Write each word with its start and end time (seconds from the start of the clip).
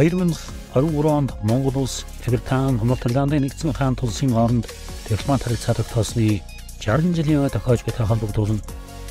2023 0.00 1.04
онд 1.04 1.34
Монгол 1.42 1.82
улс 1.82 2.06
Британи, 2.26 2.80
Норвегианы 2.80 3.36
нэгдсэн 3.36 3.76
хаан 3.76 3.96
тулсын 3.96 4.32
хооронд 4.32 4.64
дипломат 5.04 5.44
харилцааг 5.44 5.84
тоосны 5.92 6.40
60 6.80 7.12
жилийн 7.12 7.44
өмнө 7.44 7.52
тохиож 7.52 7.84
буй 7.84 7.92
холбогдуулан 7.92 8.60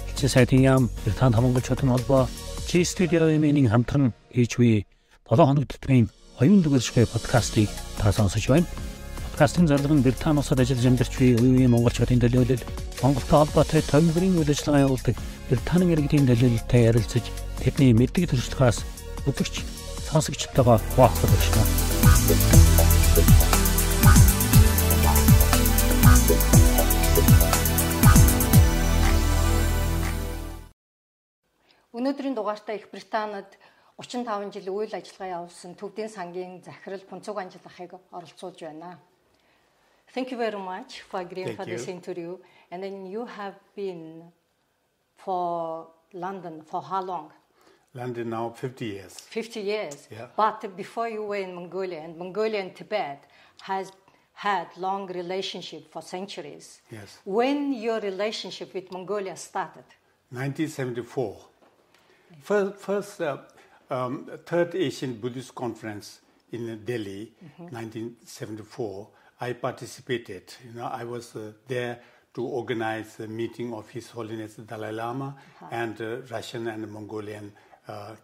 Хичээ 0.09 0.29
сайтын 0.33 0.65
яам 0.65 0.89
Британи 1.05 1.35
хамгаалж 1.37 1.69
чадсан 1.69 1.93
холбоо 1.93 2.25
Чи 2.65 2.81
студиогийн 2.81 3.69
хамтран 3.69 4.13
хийж 4.33 4.57
буй 4.57 4.87
7 5.29 5.45
хоног 5.45 5.69
төтмийн 5.69 6.09
оюун 6.41 6.65
дүгэршгүй 6.65 7.05
подкастыг 7.05 7.69
та 8.01 8.09
сонсож 8.09 8.49
байна. 8.49 8.65
Подкастын 9.29 9.69
зарлал 9.69 9.93
нь 9.93 10.01
Британи 10.01 10.41
улсад 10.41 10.57
ажиллаж 10.57 10.89
амьдарч 10.89 11.13
буй 11.21 11.37
үеийн 11.37 11.69
монголчуудын 11.69 12.17
төлөөлөл 12.17 12.65
Монголтой 13.05 13.37
холбоотой 13.45 13.85
томилбарын 13.85 14.41
үйл 14.41 14.49
ажиллагаа 14.49 14.89
явуулдаг 14.89 15.15
Британи 15.53 15.85
иргэдийн 15.93 16.25
төлөөлөлтэй 16.25 16.81
ярилцаж 16.89 17.25
тэдний 17.61 17.93
мэддэг 17.93 18.33
төрслөхөөс 18.33 18.81
өдөрч 19.29 19.78
сонсогчтойгоо 20.11 20.77
хуваалцах 20.77 21.29
гэж 21.29 21.45
байна. 21.53 21.73
Өнөөдрийн 31.93 32.33
дугаартаа 32.33 32.75
Их 32.75 32.89
Британид 32.89 33.49
35 33.97 34.53
жил 34.55 34.73
үйл 34.73 34.93
ажиллагаа 34.95 35.43
явуулсан 35.43 35.75
Төвдийн 35.75 36.09
сангийн 36.09 36.63
захирал 36.63 37.03
Пунцуг 37.05 37.37
Анжлахыг 37.37 37.93
оролцуулж 38.09 38.59
байна. 38.61 38.97
Thank 40.13 40.31
you 40.31 40.37
very 40.37 40.57
much 40.57 41.01
for 41.05 41.19
agreeing 41.19 41.55
for 41.55 41.65
this 41.65 41.87
interview. 41.87 42.39
And 42.71 42.81
then 42.81 43.05
you 43.05 43.25
have 43.25 43.57
been 43.75 44.31
for 45.17 45.87
London 46.13 46.63
for 46.63 46.81
how 46.81 47.03
long? 47.03 47.29
London 47.93 48.29
now 48.29 48.49
50 48.49 48.85
years. 48.85 49.19
50 49.19 49.61
years. 49.61 50.07
Yeah. 50.11 50.27
But 50.35 50.75
before 50.77 51.09
you 51.09 51.23
were 51.23 51.37
in 51.37 51.55
Mongolia, 51.55 52.01
and 52.01 52.17
Mongolia 52.17 52.61
and 52.61 52.75
Tibet 52.75 53.25
has 53.61 53.91
had 54.33 54.67
long 54.77 55.07
relationship 55.07 55.91
for 55.91 56.01
centuries. 56.01 56.81
Yes. 56.91 57.19
When 57.25 57.73
your 57.73 57.99
relationship 57.99 58.73
with 58.73 58.91
Mongolia 58.91 59.35
started? 59.35 59.83
1974. 60.29 61.37
First, 62.41 62.77
first 62.79 63.21
uh, 63.21 63.37
um, 63.89 64.29
Third 64.45 64.75
Asian 64.75 65.15
Buddhist 65.15 65.55
Conference 65.55 66.21
in 66.51 66.83
Delhi, 66.85 67.33
1974. 67.57 69.07
I 69.41 69.53
participated. 69.53 70.53
You 70.65 70.79
know, 70.79 70.85
I 70.87 71.03
was 71.03 71.35
uh, 71.35 71.53
there 71.67 71.99
to 72.33 72.43
organize 72.45 73.19
a 73.19 73.27
meeting 73.27 73.73
of 73.73 73.89
His 73.89 74.09
Holiness 74.09 74.55
the 74.55 74.61
Dalai 74.63 74.91
Lama 74.91 75.35
and 75.71 75.99
uh, 75.99 76.17
Russian 76.29 76.67
and 76.67 76.89
Mongolian 76.91 77.51
uh. 77.89 78.15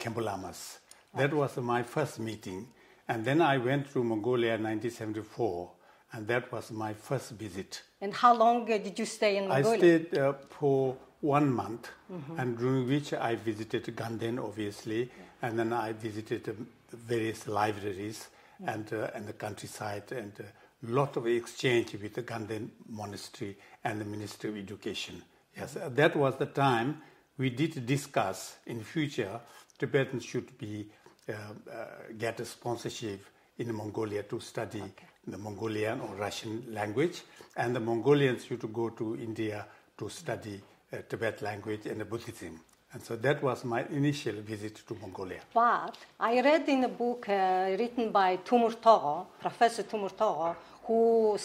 That 1.16 1.34
was 1.34 1.58
my 1.58 1.84
first 1.84 2.20
meeting. 2.20 2.68
And 3.08 3.24
then 3.24 3.42
I 3.42 3.58
went 3.58 3.92
to 3.94 4.04
Mongolia 4.04 4.56
in 4.56 4.64
1974, 4.64 5.72
and 6.14 6.28
that 6.28 6.52
was 6.52 6.72
my 6.72 6.94
first 6.94 7.32
visit. 7.32 7.84
And 8.02 8.14
how 8.14 8.36
long 8.36 8.64
uh, 8.64 8.78
did 8.78 8.98
you 8.98 9.06
stay 9.06 9.38
in 9.38 9.48
Mongolia? 9.48 9.76
I 9.76 9.78
stayed 9.78 10.18
uh, 10.18 10.34
for 10.50 10.98
one 11.22 11.52
month, 11.52 11.90
and 12.38 12.58
during 12.58 12.88
which 12.88 13.14
I 13.14 13.36
visited 13.36 13.86
Ganden, 13.96 14.44
obviously, 14.44 15.10
and 15.42 15.58
then 15.58 15.74
I 15.74 15.94
visited 15.94 16.50
um, 16.50 16.68
various 16.92 17.48
libraries 17.48 18.28
and, 18.66 18.92
uh, 18.94 19.10
and 19.14 19.28
the 19.28 19.34
countryside, 19.34 20.12
and 20.12 20.32
a 20.40 20.92
lot 20.92 21.18
of 21.18 21.28
exchange 21.28 21.94
with 21.94 22.14
the 22.14 22.24
Ganden 22.24 22.70
Monastery 22.90 23.58
and 23.84 24.00
the 24.02 24.06
Ministry 24.06 24.50
of 24.50 24.58
Education. 24.58 25.22
Yes, 25.58 25.76
uh, 25.76 25.90
that 25.90 26.16
was 26.16 26.38
the 26.38 26.48
time 26.48 27.02
we 27.38 27.50
did 27.50 27.86
discuss 27.86 28.58
in 28.66 28.84
future 28.84 29.40
Tibetans 29.78 30.24
should 30.24 30.58
be 30.58 30.88
uh, 31.28 31.34
uh, 31.34 31.86
get 32.18 32.40
a 32.40 32.46
sponsorship 32.46 33.26
in 33.58 33.74
Mongolia 33.74 34.24
to 34.24 34.40
study 34.40 34.84
the 35.28 35.38
Mongolian 35.38 36.00
or 36.02 36.16
Russian 36.16 36.64
language, 36.72 37.24
and 37.58 37.76
the 37.76 37.80
Mongolians 37.80 38.46
should 38.46 38.72
go 38.72 38.90
to 38.90 39.16
India 39.16 39.66
to 39.98 40.10
study 40.10 40.62
uh, 40.94 40.98
Tibet 41.10 41.42
language 41.42 41.88
and 41.88 42.08
Buddhism. 42.10 42.60
And 42.94 43.04
so 43.04 43.16
that 43.18 43.44
was 43.44 43.66
my 43.66 43.84
initial 43.88 44.36
visit 44.42 44.82
to 44.88 44.96
Mongolia. 44.96 45.42
But 45.54 45.98
I 46.20 46.40
read 46.42 46.70
in 46.70 46.84
a 46.84 46.90
book 46.90 47.28
uh, 47.28 47.76
written 47.78 48.12
by 48.12 48.38
Tumur 48.38 48.80
Togo, 48.80 49.28
Professor 49.42 49.84
Tumur 49.84 50.16
Togo, 50.16 50.56
who 50.84 51.38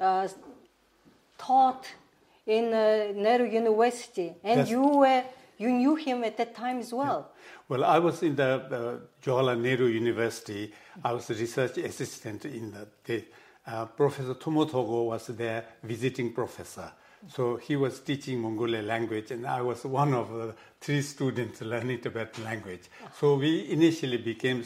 uh, 0.00 0.28
taught 1.36 1.86
in 2.46 2.72
uh, 2.72 3.12
Nehru 3.14 3.46
University, 3.46 4.34
and 4.42 4.68
you 4.68 4.82
were 4.82 5.24
you 5.58 5.70
knew 5.70 5.94
him 5.94 6.24
at 6.24 6.36
that 6.38 6.54
time 6.54 6.78
as 6.80 6.92
well. 6.92 7.30
Well, 7.68 7.84
I 7.84 7.98
was 7.98 8.22
in 8.22 8.34
the 8.34 8.44
uh, 8.44 8.98
Jawaharlal 9.24 9.60
Nehru 9.60 9.86
University. 9.86 10.72
I 11.04 11.12
was 11.12 11.30
a 11.30 11.34
research 11.34 11.78
assistant 11.78 12.44
in 12.44 12.72
the. 12.72 12.88
the 13.04 13.24
uh, 13.66 13.84
professor 13.86 14.34
Tomotogo 14.34 15.06
was 15.06 15.28
their 15.28 15.64
visiting 15.84 16.32
professor. 16.32 16.90
So 17.28 17.56
he 17.56 17.76
was 17.76 18.00
teaching 18.00 18.40
Mongolian 18.40 18.86
language, 18.86 19.30
and 19.30 19.46
I 19.46 19.62
was 19.62 19.84
one 19.84 20.12
of 20.12 20.32
the 20.32 20.54
three 20.80 21.02
students 21.02 21.60
learning 21.60 22.00
Tibetan 22.00 22.42
language. 22.42 22.90
So 23.20 23.36
we 23.36 23.70
initially 23.70 24.16
became 24.16 24.64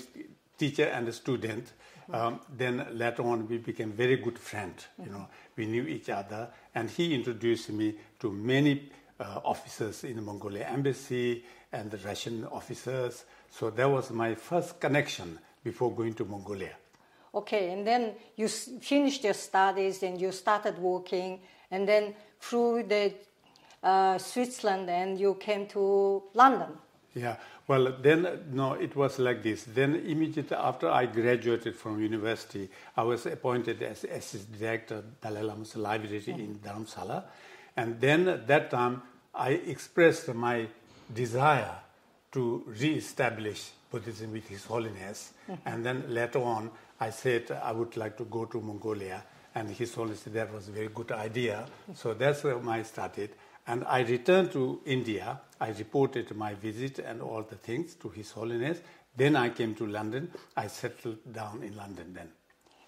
teacher 0.56 0.84
and 0.84 1.06
a 1.08 1.12
student. 1.12 1.72
Um, 2.12 2.40
then 2.56 2.86
later 2.92 3.22
on, 3.22 3.48
we 3.48 3.58
became 3.58 3.92
very 3.92 4.16
good 4.16 4.38
friends. 4.38 4.86
You 5.04 5.10
know, 5.10 5.26
we 5.56 5.66
knew 5.66 5.82
each 5.86 6.08
other, 6.08 6.48
and 6.74 6.88
he 6.88 7.14
introduced 7.14 7.70
me 7.70 7.94
to 8.20 8.30
many 8.30 8.90
uh, 9.18 9.40
officers 9.44 10.04
in 10.04 10.16
the 10.16 10.22
Mongolian 10.22 10.66
embassy 10.68 11.44
and 11.72 11.90
the 11.90 11.98
Russian 11.98 12.44
officers. 12.46 13.24
So 13.50 13.70
that 13.70 13.90
was 13.90 14.10
my 14.10 14.34
first 14.34 14.78
connection 14.80 15.38
before 15.64 15.92
going 15.92 16.14
to 16.14 16.24
Mongolia. 16.24 16.76
Okay, 17.34 17.72
and 17.72 17.86
then 17.86 18.14
you 18.36 18.46
s- 18.46 18.70
finished 18.80 19.24
your 19.24 19.34
studies 19.34 20.02
and 20.02 20.20
you 20.20 20.32
started 20.32 20.78
working, 20.78 21.40
and 21.70 21.88
then 21.88 22.14
through 22.40 22.84
the 22.84 23.12
uh, 23.82 24.16
Switzerland, 24.18 24.88
and 24.88 25.18
you 25.18 25.34
came 25.34 25.66
to 25.66 26.22
London. 26.34 26.68
Yeah, 27.14 27.36
well, 27.68 27.96
then, 28.00 28.44
no, 28.52 28.74
it 28.74 28.94
was 28.94 29.18
like 29.18 29.42
this. 29.42 29.64
Then, 29.64 29.96
immediately 29.96 30.56
after 30.56 30.88
I 30.88 31.06
graduated 31.06 31.74
from 31.74 32.00
university, 32.00 32.68
I 32.96 33.02
was 33.02 33.26
appointed 33.26 33.82
as 33.82 34.04
assistant 34.04 34.58
director 34.58 35.02
Dalai 35.20 35.42
Lama's 35.42 35.74
library 35.76 36.22
in 36.28 36.54
mm-hmm. 36.54 36.66
Dharamsala. 36.66 37.24
And 37.76 38.00
then 38.00 38.28
at 38.28 38.46
that 38.46 38.70
time, 38.70 39.02
I 39.34 39.50
expressed 39.50 40.32
my 40.32 40.68
desire 41.12 41.74
to 42.32 42.62
re-establish 42.66 43.70
Buddhism 43.90 44.32
with 44.32 44.46
His 44.48 44.64
Holiness. 44.64 45.32
Mm-hmm. 45.50 45.68
And 45.68 45.84
then 45.84 46.04
later 46.08 46.42
on, 46.42 46.70
I 47.00 47.10
said 47.10 47.50
I 47.50 47.72
would 47.72 47.96
like 47.96 48.16
to 48.18 48.24
go 48.24 48.44
to 48.44 48.60
Mongolia. 48.60 49.24
And 49.56 49.70
His 49.70 49.92
Holiness 49.92 50.20
said 50.20 50.34
that 50.34 50.54
was 50.54 50.68
a 50.68 50.72
very 50.72 50.88
good 50.88 51.10
idea. 51.10 51.66
Mm-hmm. 51.66 51.94
So 51.94 52.14
that's 52.14 52.44
where 52.44 52.58
I 52.68 52.82
started. 52.82 53.30
And 53.66 53.84
I 53.84 54.00
returned 54.02 54.52
to 54.52 54.80
India. 54.84 55.40
I 55.60 55.70
reported 55.70 56.34
my 56.36 56.54
visit 56.54 56.98
and 57.00 57.20
all 57.20 57.42
the 57.42 57.56
things 57.56 57.94
to 57.96 58.08
His 58.08 58.30
Holiness. 58.30 58.78
Then 59.16 59.34
I 59.36 59.48
came 59.50 59.74
to 59.76 59.86
London. 59.86 60.30
I 60.56 60.66
settled 60.68 61.18
down 61.32 61.62
in 61.62 61.76
London 61.76 62.12
then. 62.14 62.28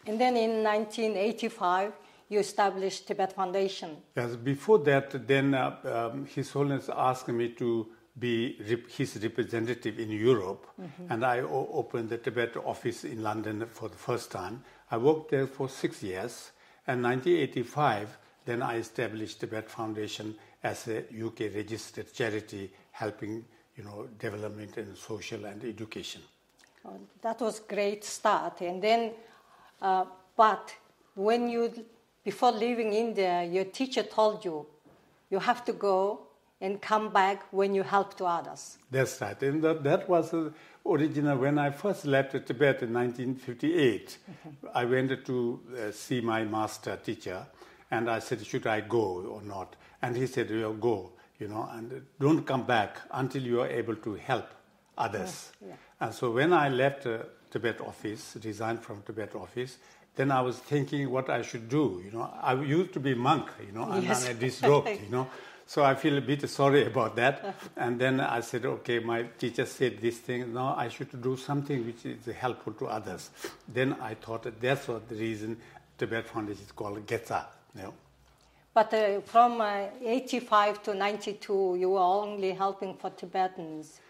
And 0.06 0.20
then 0.20 0.36
in 0.36 0.62
1985, 0.62 1.92
you 2.28 2.38
established 2.40 3.06
Tibet 3.08 3.32
Foundation. 3.32 3.96
Yes, 4.16 4.36
before 4.36 4.78
that, 4.80 5.26
then 5.26 5.54
uh, 5.54 6.10
um, 6.12 6.26
His 6.26 6.50
Holiness 6.50 6.88
asked 6.94 7.28
me 7.28 7.48
to 7.50 7.88
be 8.18 8.56
rep- 8.68 8.90
his 8.90 9.16
representative 9.22 10.00
in 10.00 10.10
Europe, 10.10 10.66
and 11.08 11.24
I 11.24 11.38
o- 11.40 11.68
opened 11.72 12.08
the 12.10 12.18
Tibet 12.18 12.56
office 12.56 13.04
in 13.04 13.22
London 13.22 13.64
for 13.70 13.88
the 13.88 13.96
first 13.96 14.32
time. 14.32 14.64
I 14.90 14.96
worked 14.96 15.30
there 15.30 15.46
for 15.46 15.68
six 15.68 16.02
years, 16.02 16.50
and 16.86 17.00
1985, 17.02 18.18
then 18.44 18.60
I 18.62 18.76
established 18.78 19.38
Tibet 19.40 19.70
Foundation 19.70 20.34
as 20.62 20.88
a 20.88 20.98
UK 20.98 21.54
registered 21.54 22.12
charity, 22.12 22.70
helping 22.90 23.44
you 23.76 23.84
know 23.84 24.08
development 24.18 24.76
and 24.76 24.96
social 24.96 25.44
and 25.44 25.64
education. 25.64 26.22
Uh, 26.84 26.90
that 27.22 27.40
was 27.40 27.60
great 27.60 28.04
start. 28.04 28.60
And 28.60 28.82
then, 28.82 29.12
uh, 29.82 30.04
but 30.36 30.74
when 31.14 31.48
you, 31.48 31.72
before 32.24 32.52
leaving 32.52 32.92
India, 32.92 33.44
your 33.44 33.64
teacher 33.64 34.02
told 34.02 34.44
you, 34.44 34.66
you 35.30 35.38
have 35.38 35.64
to 35.64 35.72
go 35.72 36.20
and 36.60 36.80
come 36.80 37.10
back 37.12 37.44
when 37.52 37.74
you 37.74 37.82
help 37.82 38.16
to 38.16 38.24
others. 38.24 38.78
That's 38.90 39.20
right. 39.20 39.40
And 39.42 39.62
that, 39.62 39.84
that 39.84 40.08
was 40.08 40.34
original. 40.84 41.38
When 41.38 41.58
I 41.58 41.70
first 41.70 42.06
left 42.06 42.32
Tibet 42.32 42.82
in 42.82 42.92
1958, 42.92 44.18
I 44.74 44.84
went 44.84 45.24
to 45.26 45.60
uh, 45.70 45.92
see 45.92 46.20
my 46.20 46.44
master 46.44 46.96
teacher, 46.96 47.46
and 47.90 48.10
I 48.10 48.18
said, 48.18 48.44
should 48.44 48.66
I 48.66 48.80
go 48.80 49.22
or 49.22 49.42
not? 49.42 49.76
And 50.02 50.16
he 50.16 50.26
said, 50.26 50.50
you 50.50 50.76
go, 50.80 51.12
you 51.38 51.48
know, 51.48 51.68
and 51.72 52.02
don't 52.20 52.44
come 52.44 52.64
back 52.64 52.98
until 53.12 53.42
you 53.42 53.60
are 53.60 53.68
able 53.68 53.96
to 53.96 54.14
help 54.14 54.48
others. 54.96 55.52
And 56.00 56.12
so 56.14 56.30
when 56.30 56.52
I 56.52 56.68
left 56.68 57.06
uh, 57.06 57.18
Tibet 57.50 57.80
office, 57.80 58.36
resigned 58.44 58.82
from 58.82 59.02
Tibet 59.02 59.34
office, 59.34 59.78
then 60.16 60.30
I 60.30 60.40
was 60.40 60.58
thinking 60.58 61.10
what 61.10 61.30
I 61.30 61.42
should 61.42 61.68
do. 61.68 62.02
You 62.04 62.10
know, 62.10 62.30
I 62.42 62.54
used 62.54 62.92
to 62.94 63.00
be 63.00 63.14
monk, 63.14 63.50
you 63.64 63.72
know, 63.72 63.90
and 63.90 64.02
Yes. 64.04 64.26
I'm 64.28 64.36
a 64.36 64.40
disrobed, 64.40 64.88
you 64.88 65.10
know. 65.10 65.28
So 65.66 65.84
I 65.84 65.94
feel 65.96 66.16
a 66.16 66.20
bit 66.22 66.48
sorry 66.48 66.86
about 66.86 67.14
that. 67.16 67.54
and 67.76 68.00
then 68.00 68.20
I 68.20 68.40
said, 68.40 68.64
okay, 68.64 68.98
my 69.00 69.24
teacher 69.38 69.66
said 69.66 70.00
this 70.00 70.18
thing. 70.18 70.54
Now 70.54 70.74
I 70.76 70.88
should 70.88 71.20
do 71.22 71.36
something 71.36 71.84
which 71.86 72.04
is 72.06 72.24
helpful 72.34 72.72
to 72.74 72.86
others. 72.86 73.30
Then 73.68 73.96
I 74.00 74.14
thought 74.14 74.44
that 74.44 74.60
that's 74.60 74.88
what 74.88 75.08
the 75.08 75.14
reason 75.16 75.58
Tibet 75.98 76.26
Foundation 76.26 76.62
is 76.64 76.72
called 76.72 77.06
GETSA. 77.06 77.44
Know. 77.78 77.94
But 78.74 78.94
uh, 78.94 79.20
from 79.22 79.60
uh, 79.60 79.86
85 80.04 80.82
to 80.84 80.94
92, 80.94 81.76
you 81.80 81.90
were 81.90 82.00
only 82.00 82.52
helping 82.52 82.94
for 82.94 83.10
Tibetans. 83.10 84.00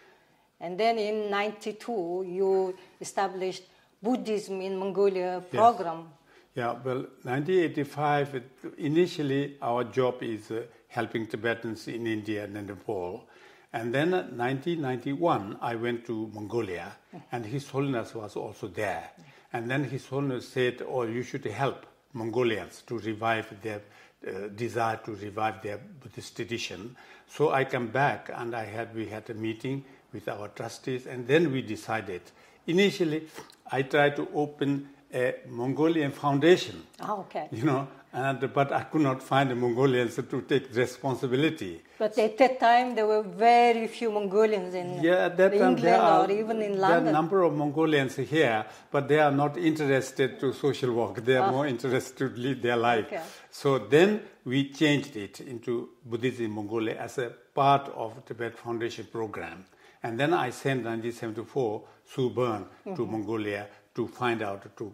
And 0.61 0.79
then 0.79 0.99
in 0.99 1.31
92, 1.31 2.26
you 2.29 2.76
established 3.00 3.62
Buddhism 4.03 4.61
in 4.61 4.76
Mongolia 4.76 5.43
program. 5.50 6.09
Yeah, 6.55 6.75
well, 6.85 7.06
1985, 7.23 8.43
initially 8.79 9.56
our 9.62 9.85
job 9.85 10.23
is 10.23 10.50
uh, 10.50 10.62
helping 10.88 11.26
Tibetans 11.26 11.88
in 11.88 12.06
India 12.06 12.44
and 12.44 12.67
Nepal. 12.67 13.29
And 13.73 13.94
then 13.94 14.09
in 14.09 14.37
1991, 14.37 15.59
I 15.61 15.76
went 15.76 16.05
to 16.06 16.31
Mongolia, 16.35 16.97
and 17.31 17.44
His 17.44 17.69
Holiness 17.69 18.15
was 18.15 18.35
also 18.35 18.67
there. 18.67 19.11
And 19.53 19.70
then 19.70 19.85
His 19.85 20.06
Holiness 20.06 20.49
said, 20.49 20.82
Oh, 20.87 21.03
you 21.03 21.23
should 21.23 21.44
help 21.44 21.87
Mongolians 22.12 22.82
to 22.87 22.99
revive 22.99 23.60
their 23.62 23.81
uh, 24.26 24.49
desire 24.49 24.99
to 25.05 25.14
revive 25.14 25.62
their 25.62 25.78
Buddhist 25.78 26.34
tradition. 26.34 26.96
So 27.28 27.52
I 27.52 27.64
come 27.64 27.88
back, 27.88 28.31
and 28.34 28.55
I 28.55 28.64
had, 28.64 28.94
we 28.94 29.06
had 29.06 29.31
a 29.31 29.34
meeting 29.34 29.84
with 30.12 30.28
our 30.28 30.49
trustees, 30.49 31.06
and 31.06 31.26
then 31.26 31.52
we 31.52 31.62
decided. 31.62 32.22
Initially, 32.66 33.28
I 33.70 33.82
tried 33.82 34.16
to 34.16 34.28
open 34.34 34.88
a 35.14 35.37
Mongolian 35.49 36.10
foundation. 36.12 36.82
Oh, 37.00 37.20
okay. 37.20 37.49
You 37.52 37.64
know, 37.64 37.88
and, 38.12 38.52
but 38.52 38.72
I 38.72 38.82
could 38.84 39.02
not 39.02 39.22
find 39.22 39.50
the 39.50 39.55
Mongolians 39.55 40.16
to 40.16 40.43
take 40.43 40.75
responsibility. 40.75 41.82
But 41.99 42.16
at 42.19 42.38
that 42.38 42.60
time, 42.60 42.94
there 42.94 43.06
were 43.06 43.22
very 43.22 43.87
few 43.88 44.10
Mongolians 44.10 44.75
in 44.75 45.02
Yeah, 45.02 45.28
that 45.28 45.52
England 45.52 45.78
there 45.81 46.00
are, 46.00 46.25
or 46.25 46.31
even 46.31 46.62
in 46.62 46.78
London. 46.78 47.05
there 47.05 47.06
are 47.06 47.08
a 47.08 47.12
number 47.12 47.43
of 47.43 47.55
Mongolians 47.55 48.16
here, 48.16 48.64
but 48.90 49.08
they 49.08 49.19
are 49.19 49.32
not 49.32 49.56
interested 49.56 50.38
to 50.40 50.52
social 50.52 50.93
work. 50.93 51.16
They 51.25 51.37
are 51.37 51.49
Ah. 51.49 51.52
more 51.52 51.66
interested 51.66 52.16
to 52.19 52.40
lead 52.40 52.62
their 52.62 52.76
life. 52.76 53.06
Okay. 53.06 53.22
So 53.50 53.78
then 53.78 54.20
we 54.44 54.70
changed 54.70 55.16
it 55.16 55.40
into 55.40 55.90
Buddhism 56.05 56.46
in 56.46 56.50
Mongolia 56.52 56.96
as 56.99 57.19
a 57.19 57.31
part 57.55 57.88
of 57.94 58.25
Tibet 58.25 58.56
Foundation 58.56 59.06
program. 59.12 59.64
And 60.02 60.19
then 60.19 60.32
I 60.32 60.50
sent 60.50 60.84
1974 60.84 61.82
Sue 62.05 62.31
Byrne 62.31 62.64
to 62.84 62.90
Mm-hmm. 62.90 63.10
Mongolia 63.12 63.66
to 63.96 64.06
find 64.06 64.43
out 64.43 64.76
to 64.76 64.93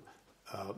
uh, 0.52 0.72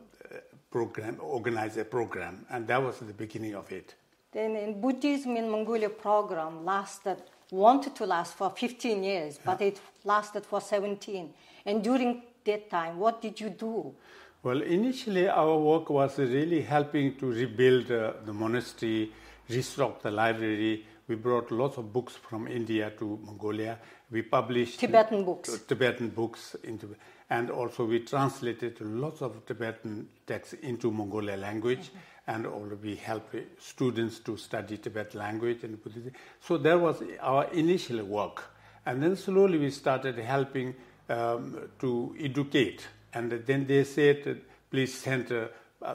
program, 0.76 1.16
organize 1.22 1.78
a 1.78 1.84
program, 1.84 2.44
and 2.50 2.66
that 2.66 2.82
was 2.82 2.98
the 2.98 3.14
beginning 3.24 3.54
of 3.54 3.72
it. 3.72 3.94
Then 4.32 4.56
in 4.56 4.78
Buddhism 4.78 5.34
in 5.36 5.48
Mongolia 5.50 5.88
program 5.88 6.66
lasted, 6.66 7.16
wanted 7.50 7.94
to 7.94 8.04
last 8.04 8.34
for 8.34 8.50
15 8.50 9.02
years, 9.02 9.38
but 9.42 9.62
it 9.62 9.80
lasted 10.04 10.44
for 10.44 10.60
17. 10.60 11.32
And 11.64 11.82
during 11.82 12.22
that 12.44 12.68
time, 12.68 12.98
what 12.98 13.22
did 13.22 13.40
you 13.40 13.48
do? 13.48 13.94
Well, 14.42 14.60
initially 14.60 15.28
our 15.28 15.56
work 15.56 15.88
was 15.88 16.18
really 16.18 16.60
helping 16.60 17.16
to 17.20 17.26
rebuild 17.26 17.90
uh, 17.90 18.12
the 18.26 18.34
monastery, 18.34 19.12
restock 19.48 20.02
the 20.02 20.10
library. 20.10 20.84
We 21.08 21.14
brought 21.14 21.50
lots 21.50 21.78
of 21.78 21.90
books 21.90 22.14
from 22.16 22.48
India 22.48 22.92
to 22.98 23.18
Mongolia. 23.24 23.78
We 24.10 24.20
published 24.22 24.78
Tibetan 24.78 25.24
books. 25.24 25.58
Tibetan 25.66 26.10
books 26.10 26.54
into, 26.64 26.94
and 27.30 27.50
also 27.50 27.84
we 27.84 28.00
translated 28.00 28.80
lots 28.80 29.20
of 29.22 29.44
Tibetan 29.46 30.08
texts 30.26 30.54
into 30.62 30.90
Mongolian 30.90 31.40
language, 31.40 31.90
and 32.26 32.46
also 32.46 32.78
we 32.82 32.96
help 32.96 33.34
students 33.58 34.20
to 34.20 34.36
study 34.36 34.76
Tibetan 34.78 35.20
language 35.20 35.64
and 35.64 35.82
Buddhism. 35.82 36.12
So 36.40 36.58
that 36.58 36.80
was 36.80 37.02
our 37.20 37.44
initial 37.52 38.04
work, 38.04 38.44
and 38.84 39.02
then 39.02 39.16
slowly 39.16 39.58
we 39.58 39.70
started 39.70 40.18
helping 40.18 40.74
um, 41.08 41.68
to 41.80 42.14
educate, 42.20 42.86
and 43.14 43.32
then 43.32 43.66
they 43.66 43.84
said, 43.84 44.40
please 44.70 44.94
send 44.94 45.32
uh, 45.32 45.48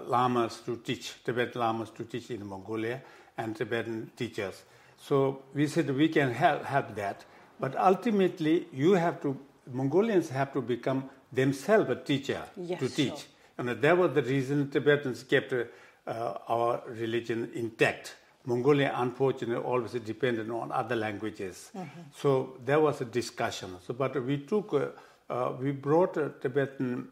lamas 0.06 0.62
to 0.66 0.78
teach 0.78 1.24
Tibetan 1.24 1.62
lamas 1.62 1.90
to 1.92 2.04
teach 2.04 2.32
in 2.32 2.46
Mongolia 2.46 3.02
and 3.38 3.56
Tibetan 3.56 4.12
teachers. 4.16 4.64
So 4.98 5.44
we 5.54 5.68
said 5.68 5.90
we 5.90 6.10
can 6.10 6.32
help, 6.32 6.64
help 6.64 6.96
that, 6.96 7.26
but 7.60 7.76
ultimately 7.76 8.68
you 8.74 8.94
have 8.94 9.22
to 9.22 9.38
Mongolians 9.72 10.30
have 10.30 10.52
to 10.54 10.62
become 10.62 11.10
themselves 11.32 11.90
a 11.90 11.96
teacher 11.96 12.44
Yes, 12.58 12.80
to 12.80 12.90
teach. 12.90 13.10
sure. 13.10 13.18
And 13.58 13.70
that 13.70 13.98
was 13.98 14.14
the 14.14 14.24
reason 14.24 14.70
Tibetans 14.70 15.24
kept 15.24 15.54
uh, 15.54 15.64
our 16.48 16.82
religion 16.88 17.52
intact. 17.54 18.16
Mongolia, 18.46 18.92
unfortunately, 18.96 19.64
always 19.64 19.92
depended 19.92 20.50
on 20.50 20.72
other 20.72 20.96
languages. 20.96 21.72
So 22.16 22.58
there 22.66 22.80
was 22.80 23.02
a 23.02 23.06
discussion. 23.06 23.78
So, 23.86 23.94
but 23.94 24.24
we 24.26 24.40
took, 24.40 24.74
uh, 24.74 24.88
uh, 25.30 25.54
we 25.60 25.72
brought 25.72 26.18
a 26.18 26.32
Tibetan 26.42 27.08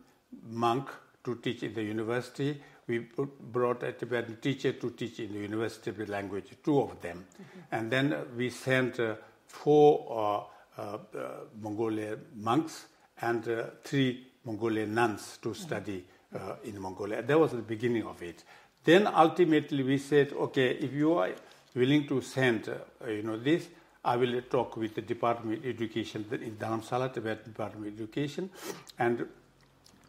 monk 0.49 0.89
to 1.23 1.35
teach 1.35 1.61
in 1.61 1.75
the 1.75 1.83
university. 1.83 2.59
We 2.87 2.99
put, 3.01 3.39
brought 3.39 3.83
a 3.83 3.91
Tibetan 3.91 4.37
teacher 4.41 4.71
to 4.73 4.89
teach 4.89 5.19
in 5.19 5.33
the 5.33 5.39
university 5.39 5.91
with 5.91 6.09
language, 6.09 6.45
two 6.63 6.81
of 6.81 6.99
them. 7.01 7.27
And 7.71 7.91
then 7.91 8.15
we 8.35 8.49
sent 8.49 8.99
uh, 8.99 9.15
four 9.45 10.47
uh, 10.77 10.81
uh, 10.81 10.97
uh, 11.15 11.29
Mongolian 11.61 12.19
monks 12.35 12.87
and 13.21 13.47
uh, 13.47 13.63
three 13.83 14.25
Mongolian 14.45 14.93
nuns 14.93 15.37
to 15.41 15.53
study 15.53 16.03
uh, 16.33 16.55
in 16.63 16.79
Mongolia. 16.79 17.21
That 17.21 17.39
was 17.39 17.51
the 17.51 17.57
beginning 17.57 18.03
of 18.03 18.21
it. 18.21 18.43
Then 18.83 19.07
ultimately 19.07 19.83
we 19.83 19.97
said, 19.97 20.33
okay, 20.33 20.71
if 20.71 20.93
you 20.93 21.13
are 21.15 21.31
willing 21.75 22.07
to 22.07 22.21
send, 22.21 22.69
uh, 22.69 23.07
you 23.09 23.23
know, 23.23 23.37
this, 23.37 23.67
I 24.03 24.15
will 24.15 24.41
talk 24.49 24.77
with 24.77 24.95
the 24.95 25.01
Department 25.01 25.59
of 25.59 25.65
Education 25.65 26.25
in 26.31 26.55
Dharamsala, 26.55 27.13
Tibetan 27.13 27.51
Department 27.51 27.87
of 27.87 27.99
Education, 27.99 28.49
and 28.97 29.27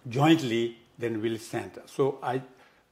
jointly 0.09 0.77
then 0.99 1.21
we'll 1.21 1.39
send. 1.39 1.73
So 1.87 2.19
I 2.23 2.43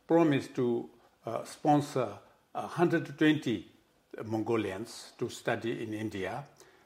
promised 0.07 0.55
to 0.57 0.89
uh, 1.27 1.45
sponsor 1.45 2.09
120 2.53 3.67
Mongolians 4.25 5.13
to 5.19 5.29
study 5.29 5.83
in 5.83 5.95
India 5.95 6.45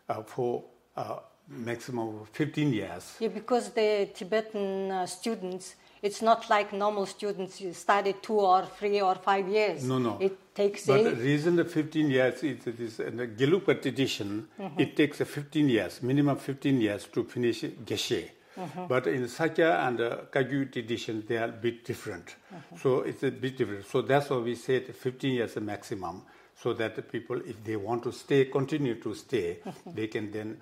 uh, 0.08 0.23
for 0.23 0.64
uh, 0.96 1.17
maximum 1.56 2.20
of 2.20 2.28
15 2.32 2.72
years. 2.72 3.16
Yeah, 3.20 3.28
because 3.28 3.70
the 3.70 4.08
Tibetan 4.14 4.90
uh, 4.90 5.06
students, 5.06 5.76
it's 6.02 6.22
not 6.22 6.49
like 6.50 6.72
normal 6.72 7.06
students, 7.06 7.60
you 7.60 7.72
study 7.72 8.14
two 8.20 8.40
or 8.40 8.64
three 8.78 9.00
or 9.00 9.14
five 9.14 9.49
years. 9.49 9.84
No, 9.84 9.99
no. 9.99 10.19
It 10.20 10.54
takes 10.54 10.87
But 10.87 11.04
the 11.04 11.10
eight. 11.10 11.19
reason 11.19 11.56
the 11.56 11.64
15 11.64 12.10
years 12.10 12.43
is 12.43 12.66
it 12.66 12.81
is 12.81 13.00
in 13.00 13.16
the 13.19 13.26
Gelugpa 13.26 13.81
tradition, 13.81 14.49
Mm-hmm. 14.60 14.81
it 14.81 14.96
takes 14.96 15.20
a 15.20 15.25
15 15.25 15.69
years, 15.69 16.02
minimum 16.02 16.37
15 16.37 16.81
years 16.81 17.06
to 17.12 17.25
finish 17.25 17.62
Geshe. 17.62 18.31
Mm-hmm. 18.58 18.87
But 18.87 19.06
in 19.06 19.28
Sakya 19.28 19.78
and 19.87 20.00
uh, 20.00 20.16
Kagyu 20.30 20.71
tradition, 20.71 21.25
they 21.26 21.38
are 21.38 21.44
a 21.49 21.52
bit 21.52 21.85
different. 21.85 22.26
Mm-hmm. 22.52 22.76
So 22.76 23.00
it's 23.00 23.23
a 23.23 23.30
bit 23.30 23.56
different. 23.56 23.87
So 23.87 24.02
that's 24.02 24.28
why 24.28 24.38
we 24.38 24.54
said 24.56 24.94
15 24.94 25.32
years 25.35 25.56
a 25.56 25.61
maximum, 25.61 26.23
so 26.54 26.75
that 26.75 26.94
the 26.97 27.02
people, 27.02 27.37
if 27.47 27.64
they 27.64 27.76
want 27.76 28.02
to 28.02 28.12
stay, 28.12 28.44
continue 28.47 28.97
to 28.97 29.14
stay, 29.14 29.59
Mm-hmm. 29.64 29.94
they 29.94 30.06
can 30.09 30.30
then 30.32 30.56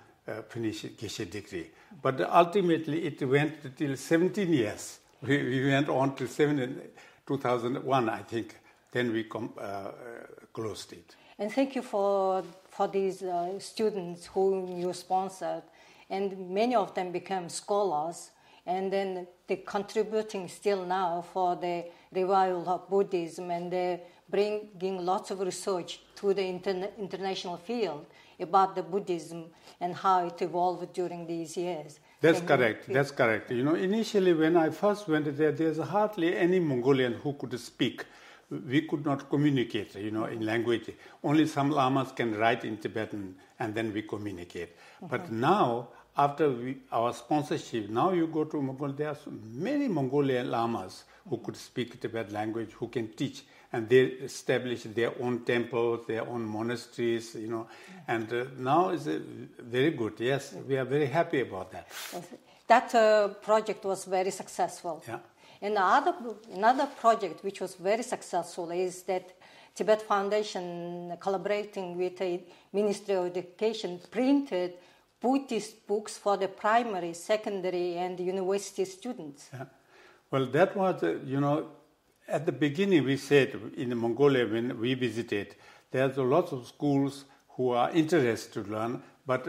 finish 0.49 0.84
Geshe 0.84 1.30
degree. 1.30 1.70
But 2.02 2.20
ultimately, 2.20 3.06
it 3.06 3.22
went 3.22 3.76
till 3.76 3.96
17 3.96 4.52
years. 4.52 4.99
We, 5.22 5.42
we 5.42 5.66
went 5.66 5.88
on 5.88 6.14
to 6.16 6.26
seven, 6.26 6.80
2001, 7.26 8.08
I 8.08 8.22
think. 8.22 8.56
Then 8.92 9.12
we 9.12 9.25
com- 9.25 9.52
uh, 9.60 9.90
closed 10.52 10.92
it. 10.92 11.14
And 11.38 11.50
thank 11.52 11.75
you 11.75 11.82
for, 11.82 12.42
for 12.68 12.88
these 12.88 13.22
uh, 13.22 13.58
students 13.58 14.26
whom 14.26 14.78
you 14.78 14.92
sponsored. 14.92 15.62
And 16.08 16.50
many 16.50 16.75
of 16.75 16.94
them 16.94 17.12
became 17.12 17.49
scholars. 17.49 18.30
And 18.66 18.92
then 18.92 19.26
they're 19.46 19.58
contributing 19.58 20.49
still 20.49 20.84
now 20.84 21.25
for 21.32 21.56
the 21.56 21.87
revival 22.12 22.68
of 22.68 22.88
Buddhism. 22.88 23.50
And 23.50 23.72
they're 23.72 24.00
bringing 24.28 25.04
lots 25.04 25.30
of 25.30 25.40
research 25.40 26.00
to 26.16 26.34
the 26.34 26.42
interna- 26.42 26.96
international 26.99 27.56
field 27.56 28.06
about 28.42 28.75
the 28.75 28.82
Buddhism 28.82 29.47
and 29.80 29.94
how 29.94 30.26
it 30.26 30.40
evolved 30.42 30.92
during 30.92 31.26
these 31.26 31.56
years. 31.56 32.00
That's 32.20 32.40
Can 32.40 32.49
you- 32.49 32.56
correct. 32.56 32.92
That's 32.92 33.11
correct. 33.11 33.50
You 33.50 33.64
know, 33.64 33.75
initially 33.75 34.32
when 34.35 34.56
I 34.56 34.70
first 34.70 35.09
went 35.09 35.37
there, 35.37 35.52
there's 35.52 35.78
hardly 35.78 36.37
any 36.37 36.61
Mongolian 36.61 37.14
who 37.14 37.32
could 37.35 37.59
speak. 37.59 38.04
We 38.50 38.82
could 38.82 39.04
not 39.06 39.30
communicate, 39.30 39.94
you 39.94 40.11
know, 40.11 40.25
in 40.25 40.44
language. 40.44 40.90
Only 41.23 41.47
some 41.47 41.70
lamas 41.70 42.11
can 42.12 42.37
write 42.37 42.64
in 42.64 42.78
Tibetan, 42.78 43.37
and 43.61 43.75
then 43.75 43.92
we 43.92 44.02
communicate. 44.02 44.70
But 45.00 45.30
now, 45.30 45.88
after 46.17 46.50
we, 46.50 46.79
our 46.90 47.12
sponsorship, 47.12 47.88
now 47.88 48.12
you 48.12 48.26
go 48.26 48.45
to 48.45 48.61
Mongolia, 48.61 48.95
there 48.95 49.09
are 49.09 49.14
so 49.14 49.33
many 49.55 49.88
Mongolian 49.88 50.50
lamas 50.50 51.05
who 51.29 51.38
could 51.38 51.57
speak 51.57 52.00
Tibetan 52.00 52.33
language, 52.33 52.73
who 52.73 52.88
can 52.88 53.09
teach, 53.09 53.45
and 53.73 53.88
they 53.88 54.02
establish 54.02 54.83
their 54.83 55.12
own 55.21 55.45
temples, 55.45 56.07
their 56.07 56.26
own 56.26 56.45
monasteries, 56.45 57.35
you 57.37 57.49
know. 57.49 57.69
And 58.09 58.33
uh, 58.33 58.45
now 58.59 58.90
is 58.90 59.07
uh, 59.07 59.21
very 59.59 59.93
good. 59.93 60.14
Yes, 60.19 60.55
we 60.67 60.76
are 60.76 60.85
very 60.85 61.07
happy 61.07 61.40
about 61.40 61.71
that. 61.73 61.88
That 62.67 62.95
uh, 62.95 63.29
project 63.29 63.85
was 63.85 64.05
very 64.05 64.31
successful. 64.31 65.02
Yeah. 65.07 65.19
And 65.62 65.76
other, 65.76 66.14
another 66.52 66.87
project 66.87 67.45
which 67.45 67.61
was 67.61 67.75
very 67.75 68.02
successful 68.02 68.71
is 68.71 69.02
that 69.02 69.31
Tibet 69.75 70.02
Foundation, 70.02 71.17
collaborating 71.21 71.97
with 71.97 72.19
the 72.19 72.40
Ministry 72.73 73.14
of 73.14 73.26
Education, 73.26 74.00
printed 74.11 74.75
Buddhist 75.20 75.86
books 75.86 76.16
for 76.16 76.36
the 76.36 76.48
primary, 76.48 77.12
secondary, 77.12 77.96
and 77.96 78.18
university 78.18 78.84
students. 78.84 79.50
Yeah. 79.52 79.66
Well, 80.30 80.46
that 80.46 80.76
was, 80.76 81.02
uh, 81.02 81.18
you 81.24 81.40
know, 81.40 81.68
at 82.28 82.46
the 82.46 82.52
beginning 82.52 83.04
we 83.04 83.16
said 83.16 83.58
in 83.76 83.96
Mongolia 83.98 84.46
when 84.46 84.78
we 84.78 84.94
visited, 84.94 85.56
there's 85.90 86.16
a 86.16 86.22
lot 86.22 86.52
of 86.52 86.66
schools 86.66 87.24
who 87.50 87.70
are 87.70 87.90
interested 87.90 88.64
to 88.64 88.70
learn, 88.70 89.02
but 89.26 89.46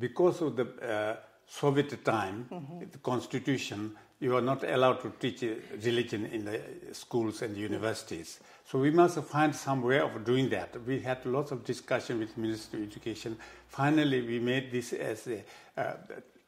because 0.00 0.40
of 0.40 0.56
the 0.56 0.66
uh, 0.82 1.16
Soviet 1.46 2.04
time, 2.04 2.48
mm-hmm. 2.50 2.90
the 2.90 2.98
constitution, 2.98 3.94
you 4.18 4.34
are 4.34 4.40
not 4.40 4.64
allowed 4.64 5.00
to 5.02 5.12
teach 5.20 5.44
religion 5.84 6.26
in 6.26 6.44
the 6.46 6.60
schools 6.92 7.42
and 7.42 7.56
universities. 7.56 8.40
So 8.66 8.78
we 8.78 8.90
must 8.90 9.18
find 9.24 9.54
some 9.54 9.82
way 9.82 10.00
of 10.00 10.24
doing 10.24 10.48
that. 10.50 10.74
We 10.86 11.00
had 11.00 11.24
lots 11.26 11.52
of 11.52 11.64
discussion 11.64 12.18
with 12.18 12.36
Ministry 12.38 12.82
of 12.82 12.88
Education. 12.88 13.36
Finally, 13.68 14.22
we 14.22 14.38
made 14.38 14.72
this 14.72 14.94
as 14.94 15.26
a 15.26 15.44
uh, 15.76 15.94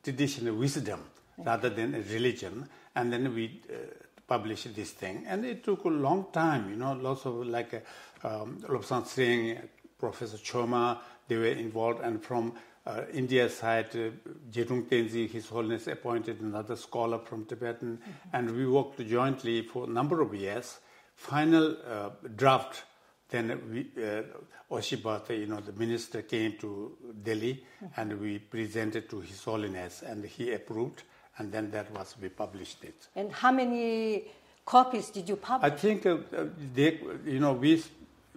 traditional 0.02 0.54
wisdom 0.56 1.00
rather 1.38 1.68
than 1.68 1.94
a 1.94 2.00
religion, 2.00 2.66
and 2.94 3.12
then 3.12 3.34
we 3.34 3.60
uh, 3.68 3.74
published 4.26 4.74
this 4.74 4.92
thing. 4.92 5.24
And 5.26 5.44
it 5.44 5.62
took 5.62 5.84
a 5.84 5.88
long 5.88 6.26
time, 6.32 6.70
you 6.70 6.76
know, 6.76 6.94
lots 6.94 7.26
of 7.26 7.46
like 7.46 7.84
uh, 8.24 8.42
um, 8.42 8.60
Lobsang 8.66 9.06
Singh, 9.06 9.58
Professor 9.98 10.38
Choma, 10.38 11.00
they 11.28 11.36
were 11.36 11.46
involved, 11.46 12.00
and 12.02 12.22
from 12.22 12.54
uh, 12.86 13.02
India 13.12 13.48
side, 13.50 13.88
uh, 13.94 14.10
Jedung 14.50 14.84
Tenzi, 14.88 15.28
His 15.28 15.48
Holiness 15.48 15.86
appointed 15.88 16.40
another 16.40 16.76
scholar 16.76 17.18
from 17.18 17.44
Tibetan, 17.44 17.98
mm-hmm. 17.98 18.36
and 18.36 18.56
we 18.56 18.66
worked 18.66 19.06
jointly 19.06 19.62
for 19.62 19.84
a 19.84 19.90
number 19.90 20.22
of 20.22 20.34
years. 20.34 20.78
Final 21.16 21.76
uh, 21.86 22.10
draft, 22.36 22.84
then 23.30 23.60
we, 23.72 24.04
uh, 24.04 24.22
Oshibata, 24.70 25.30
you 25.30 25.46
know, 25.46 25.60
the 25.60 25.72
minister 25.72 26.22
came 26.22 26.56
to 26.58 26.96
Delhi, 27.22 27.64
and 27.96 28.20
we 28.20 28.38
presented 28.38 29.08
to 29.10 29.20
His 29.20 29.42
Holiness, 29.42 30.02
and 30.02 30.24
he 30.24 30.52
approved, 30.52 31.02
and 31.38 31.50
then 31.50 31.70
that 31.70 31.90
was 31.92 32.14
we 32.20 32.28
published 32.28 32.84
it. 32.84 33.08
And 33.16 33.32
how 33.32 33.52
many 33.52 34.24
copies 34.64 35.10
did 35.10 35.28
you 35.28 35.36
publish? 35.36 35.72
I 35.72 35.74
think 35.74 36.06
uh, 36.06 36.18
they, 36.74 37.00
you 37.24 37.40
know, 37.40 37.54
we 37.54 37.82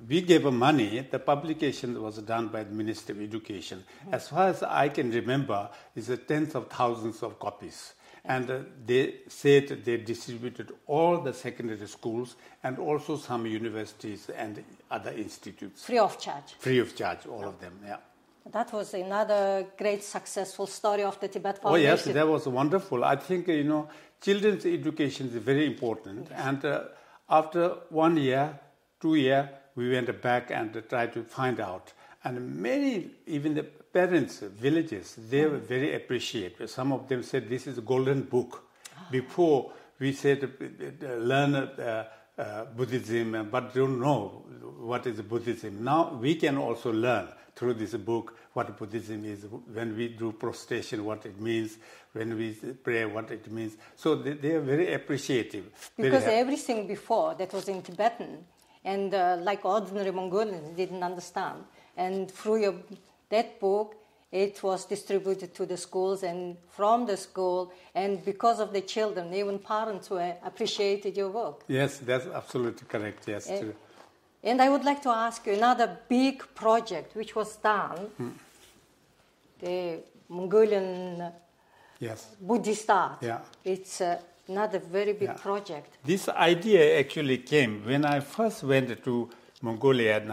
we 0.07 0.21
gave 0.21 0.45
money. 0.45 1.05
The 1.12 1.19
publication 1.19 2.01
was 2.01 2.17
done 2.19 2.48
by 2.48 2.63
the 2.63 2.71
Ministry 2.71 3.15
of 3.15 3.21
Education. 3.21 3.83
As 4.12 4.29
far 4.29 4.48
as 4.48 4.63
I 4.63 4.89
can 4.89 5.12
remember, 5.12 5.69
it's 5.95 6.09
tens 6.27 6.55
of 6.55 6.69
thousands 6.69 7.21
of 7.21 7.38
copies. 7.39 7.93
And 8.29 8.50
uh, 8.50 8.59
they 8.86 9.21
said 9.27 9.83
they 9.83 9.98
distributed 9.98 10.71
all 10.86 11.19
the 11.19 11.33
secondary 11.33 11.88
schools 11.88 12.36
and 12.63 12.77
also 12.77 13.17
some 13.17 13.48
universities 13.48 14.29
and 14.29 14.63
other 14.91 15.12
institutes. 15.12 15.83
Free 15.86 15.98
of 15.98 16.19
charge. 16.19 16.53
Free 16.59 16.77
of 16.77 16.95
charge, 16.95 17.25
all 17.25 17.45
of 17.45 17.59
them, 17.59 17.79
yeah. 17.83 17.98
That 18.51 18.71
was 18.71 18.93
another 18.93 19.65
great 19.75 20.03
successful 20.03 20.67
story 20.67 21.03
of 21.03 21.19
the 21.19 21.27
Tibet 21.27 21.57
Foundation. 21.59 21.88
Oh, 21.88 21.91
yes, 21.91 22.03
that 22.05 22.27
was 22.27 22.48
wonderful. 22.48 23.03
I 23.03 23.15
think, 23.15 23.48
you 23.48 23.63
know, 23.63 23.89
children's 24.21 24.65
education 24.65 25.27
is 25.27 25.33
very 25.33 25.65
important. 25.65 26.27
Yes. 26.29 26.39
And 26.39 26.65
uh, 26.65 26.83
after 27.29 27.77
one 27.89 28.15
year, 28.17 28.59
two 29.01 29.15
year, 29.15 29.50
we 29.75 29.89
went 29.89 30.21
back 30.21 30.51
and 30.51 30.83
tried 30.88 31.13
to 31.13 31.24
find 31.24 31.59
out. 31.59 31.93
And 32.24 32.56
many, 32.58 33.12
even 33.28 33.54
the 33.56 33.64
parents, 33.64 34.40
villages, 34.40 35.16
they 35.30 35.46
were 35.46 35.58
very 35.58 35.96
appreciative. 35.96 36.70
Some 36.70 36.92
of 36.92 37.08
them 37.08 37.24
said, 37.24 37.50
this 37.50 37.68
is 37.68 37.78
a 37.78 37.82
golden 37.82 38.24
book. 38.24 38.66
Before, 39.10 39.72
we 40.00 40.12
said, 40.14 40.44
uh, 40.44 41.14
learn 41.16 41.56
uh, 41.56 42.06
uh, 42.38 42.66
Buddhism, 42.66 43.50
but 43.50 43.74
don't 43.74 44.00
know 44.00 44.46
what 44.80 45.08
is 45.08 45.22
Buddhism. 45.22 45.84
Now 45.84 46.14
we 46.14 46.36
can 46.36 46.58
also 46.58 46.92
learn 46.92 47.28
through 47.56 47.74
this 47.74 47.94
book 47.96 48.38
what 48.54 48.78
Buddhism 48.78 49.26
is, 49.26 49.46
when 49.74 49.96
we 49.96 50.10
do 50.10 50.32
prostration, 50.32 51.04
what 51.04 51.26
it 51.26 51.40
means, 51.40 51.78
when 52.14 52.38
we 52.38 52.54
pray, 52.54 53.06
what 53.06 53.32
it 53.32 53.52
means. 53.52 53.76
So 53.96 54.16
they, 54.16 54.34
they 54.34 54.52
are 54.52 54.62
very 54.62 54.94
appreciative. 54.94 55.66
Because 55.98 56.24
very 56.24 56.38
everything 56.38 56.88
before 56.88 57.36
that 57.36 57.54
was 57.54 57.68
in 57.68 57.82
Tibetan, 57.82 58.46
and 58.84 59.14
uh, 59.14 59.38
like 59.42 59.66
ordinary 59.66 60.12
Mongolians 60.12 60.76
didn't 60.76 61.04
understand. 61.04 61.64
And 62.00 62.32
through 62.32 62.62
your, 62.62 62.75
that 63.29 63.60
book, 63.60 63.96
it 64.32 64.63
was 64.63 64.86
distributed 64.86 65.53
to 65.56 65.65
the 65.65 65.75
schools 65.75 66.24
and 66.24 66.56
from 66.70 67.06
the 67.06 67.18
school, 67.18 67.74
and 67.94 68.24
because 68.24 68.62
of 68.62 68.72
the 68.72 68.82
children, 68.82 69.34
even 69.34 69.60
parents 69.60 70.10
were 70.10 70.36
appreciated 70.46 71.18
your 71.18 71.29
work. 71.29 71.63
Yes, 71.68 71.98
that's 71.98 72.27
absolutely 72.27 72.88
correct. 72.88 73.27
Yes, 73.27 73.48
and, 73.48 73.60
true. 73.60 73.75
And 74.44 74.62
I 74.62 74.70
would 74.70 74.86
like 74.86 75.01
to 75.01 75.10
ask 75.10 75.46
you 75.46 75.53
another 75.53 75.98
big 76.08 76.44
project 76.56 77.15
which 77.15 77.36
was 77.36 77.58
done. 77.58 77.98
Hmm. 78.18 78.29
The 79.60 80.00
Mongolian 80.29 81.34
yes. 82.00 82.27
Buddhist 82.39 82.89
art. 82.89 83.18
Yeah. 83.22 83.39
It's 83.65 84.00
uh, 84.00 84.22
not 84.48 84.74
a 84.74 84.79
very 84.79 85.13
big 85.13 85.29
yeah. 85.29 85.34
project. 85.34 85.98
This 86.06 86.29
idea 86.29 86.98
actually 86.98 87.39
came 87.39 87.84
when 87.86 88.06
I 88.06 88.22
first 88.22 88.63
went 88.63 89.03
to 89.03 89.29
Mongolia 89.62 90.18
in 90.22 90.32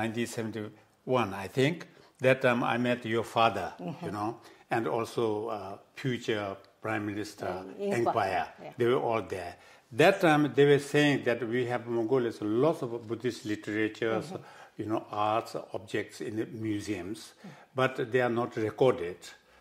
1971, 1.07 1.35
I 1.35 1.49
think. 1.49 1.87
That 2.21 2.43
time 2.43 2.65
I 2.65 2.79
met 2.79 3.05
your 3.05 3.25
father, 3.25 3.73
mm-hmm. 3.79 4.07
you 4.07 4.13
know, 4.13 4.41
and 4.71 4.89
also 4.89 5.49
uh, 5.49 5.79
future 5.95 6.57
Prime 6.81 7.05
Minister 7.07 7.65
Enkhbayar. 7.79 8.49
Yeah. 8.63 8.73
They 8.77 8.87
were 8.87 9.01
all 9.01 9.23
there. 9.23 9.57
That 9.93 10.21
time 10.21 10.53
they 10.55 10.65
were 10.65 10.79
saying 10.79 11.25
that 11.25 11.47
we 11.47 11.67
have 11.67 11.87
Mongolia 11.87 12.33
lots 12.41 12.83
of 12.83 13.07
Buddhist 13.07 13.45
literatures, 13.45 14.27
mm-hmm. 14.27 14.43
you 14.79 14.87
know, 14.87 15.05
arts, 15.11 15.57
objects 15.75 16.21
in 16.21 16.37
the 16.37 16.47
museums, 16.47 17.33
mm-hmm. 17.39 17.49
but 17.75 18.11
they 18.11 18.21
are 18.21 18.31
not 18.31 18.57
recorded. 18.57 19.19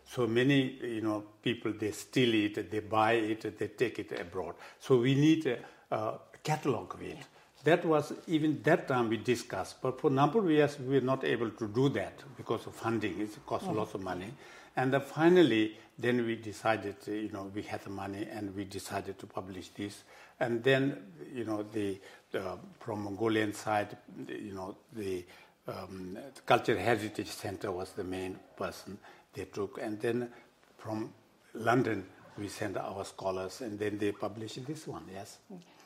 So 0.07 0.27
many, 0.27 0.79
you 0.81 1.01
know, 1.01 1.23
people 1.41 1.73
they 1.73 1.91
steal 1.91 2.33
it, 2.35 2.71
they 2.71 2.79
buy 2.79 3.13
it, 3.13 3.57
they 3.57 3.67
take 3.67 3.99
it 3.99 4.19
abroad. 4.19 4.55
So 4.79 4.97
we 4.97 5.15
need 5.15 5.45
a, 5.47 5.59
a 5.95 6.19
catalog 6.43 6.93
of 6.93 7.01
it. 7.01 7.17
Yeah. 7.17 7.23
That 7.65 7.83
was 7.83 8.13
even 8.27 8.61
that 8.63 8.87
time 8.87 9.09
we 9.09 9.17
discussed, 9.17 9.81
but 9.81 9.99
for 9.99 10.09
a 10.09 10.13
number 10.13 10.39
of 10.39 10.49
years 10.49 10.79
we 10.79 10.95
were 10.95 11.05
not 11.05 11.23
able 11.23 11.49
to 11.49 11.67
do 11.67 11.89
that 11.89 12.23
because 12.37 12.65
of 12.67 12.75
funding. 12.75 13.19
It 13.19 13.37
cost 13.45 13.65
mm-hmm. 13.65 13.77
lots 13.77 13.95
of 13.95 14.01
money, 14.01 14.31
and 14.75 14.93
then 14.93 15.01
finally, 15.01 15.77
then 15.97 16.25
we 16.25 16.35
decided, 16.35 16.95
you 17.07 17.29
know, 17.31 17.49
we 17.55 17.61
had 17.61 17.81
the 17.83 17.89
money 17.89 18.27
and 18.29 18.53
we 18.55 18.65
decided 18.65 19.17
to 19.19 19.25
publish 19.25 19.69
this. 19.69 20.03
And 20.39 20.63
then, 20.63 20.97
you 21.33 21.45
know, 21.45 21.63
the, 21.63 21.99
the 22.31 22.57
from 22.79 23.03
Mongolian 23.05 23.53
side, 23.53 23.97
you 24.27 24.53
know, 24.53 24.75
the, 24.93 25.25
um, 25.67 26.17
the 26.35 26.41
Cultural 26.45 26.77
Heritage 26.77 27.29
Center 27.29 27.71
was 27.71 27.91
the 27.93 28.03
main 28.03 28.37
person 28.57 28.97
they 29.33 29.45
took. 29.45 29.79
And 29.81 29.99
then 30.01 30.29
from 30.77 31.13
London, 31.53 32.05
we 32.37 32.49
sent 32.49 32.75
our 32.75 33.05
scholars, 33.05 33.61
and 33.61 33.79
then 33.79 33.97
they 33.97 34.11
published 34.11 34.65
this 34.65 34.85
one. 34.85 35.05
Yes. 35.13 35.37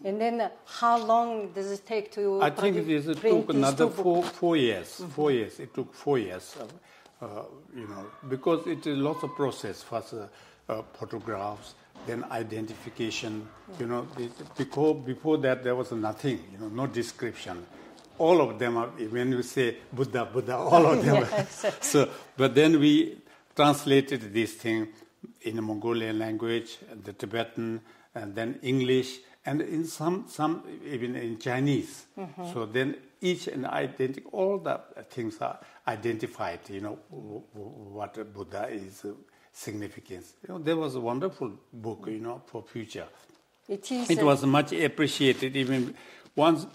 And 0.03 0.19
then, 0.19 0.41
uh, 0.41 0.49
how 0.65 0.97
long 0.97 1.51
does 1.51 1.71
it 1.71 1.85
take 1.85 2.11
to? 2.13 2.41
I 2.41 2.49
think 2.49 2.77
it 2.77 3.21
took 3.21 3.49
another 3.49 3.89
four 3.89 4.23
four 4.23 4.55
years. 4.55 4.87
Mm-hmm. 4.87 5.11
Four 5.11 5.31
years. 5.31 5.59
It 5.59 5.73
took 5.73 5.93
four 5.93 6.17
years. 6.17 6.55
Uh, 7.21 7.43
you 7.75 7.87
know, 7.87 8.05
because 8.29 8.65
it 8.65 8.87
is 8.87 8.97
lots 8.97 9.23
of 9.23 9.35
process. 9.35 9.83
First, 9.83 10.13
uh, 10.13 10.27
uh, 10.69 10.83
photographs, 10.93 11.75
then 12.07 12.23
identification. 12.31 13.47
You 13.77 13.87
know, 13.87 14.07
before 14.57 14.95
before 14.95 15.37
that 15.39 15.63
there 15.63 15.75
was 15.75 15.91
nothing. 15.91 16.39
You 16.53 16.59
know, 16.59 16.69
no 16.69 16.87
description 16.87 17.65
all 18.19 18.41
of 18.41 18.59
them 18.59 18.77
are, 18.77 18.87
when 18.87 19.31
you 19.31 19.41
say 19.41 19.77
Buddha, 19.91 20.25
Buddha, 20.25 20.57
all 20.57 20.85
of 20.85 21.03
them. 21.03 21.15
yes. 21.31 21.65
so, 21.81 22.09
but 22.37 22.53
then 22.53 22.79
we 22.79 23.17
translated 23.55 24.33
this 24.33 24.53
thing 24.53 24.89
in 25.41 25.55
the 25.55 25.61
Mongolian 25.61 26.19
language, 26.19 26.77
the 27.03 27.13
Tibetan, 27.13 27.81
and 28.13 28.35
then 28.35 28.59
English, 28.61 29.19
and 29.45 29.61
in 29.61 29.85
some, 29.85 30.25
some 30.27 30.63
even 30.85 31.15
in 31.15 31.39
Chinese. 31.39 32.05
Mm-hmm. 32.17 32.53
So 32.53 32.65
then 32.65 32.95
each 33.21 33.47
and 33.47 33.65
identity, 33.65 34.23
all 34.31 34.57
the 34.59 34.79
things 35.09 35.39
are 35.41 35.59
identified. 35.87 36.59
You 36.69 36.81
know 36.81 36.99
what 37.11 38.33
Buddha 38.33 38.67
is 38.69 39.05
uh, 39.05 39.13
significance. 39.51 40.33
You 40.47 40.53
know, 40.53 40.59
there 40.59 40.77
was 40.77 40.95
a 40.95 40.99
wonderful 40.99 41.51
book. 41.73 42.05
You 42.07 42.19
know, 42.19 42.41
for 42.45 42.63
future. 42.63 43.07
It 43.67 43.91
is. 43.91 44.09
It 44.09 44.23
was 44.23 44.45
much 44.45 44.73
appreciated. 44.73 45.55
Even 45.55 45.95
once 46.35 46.65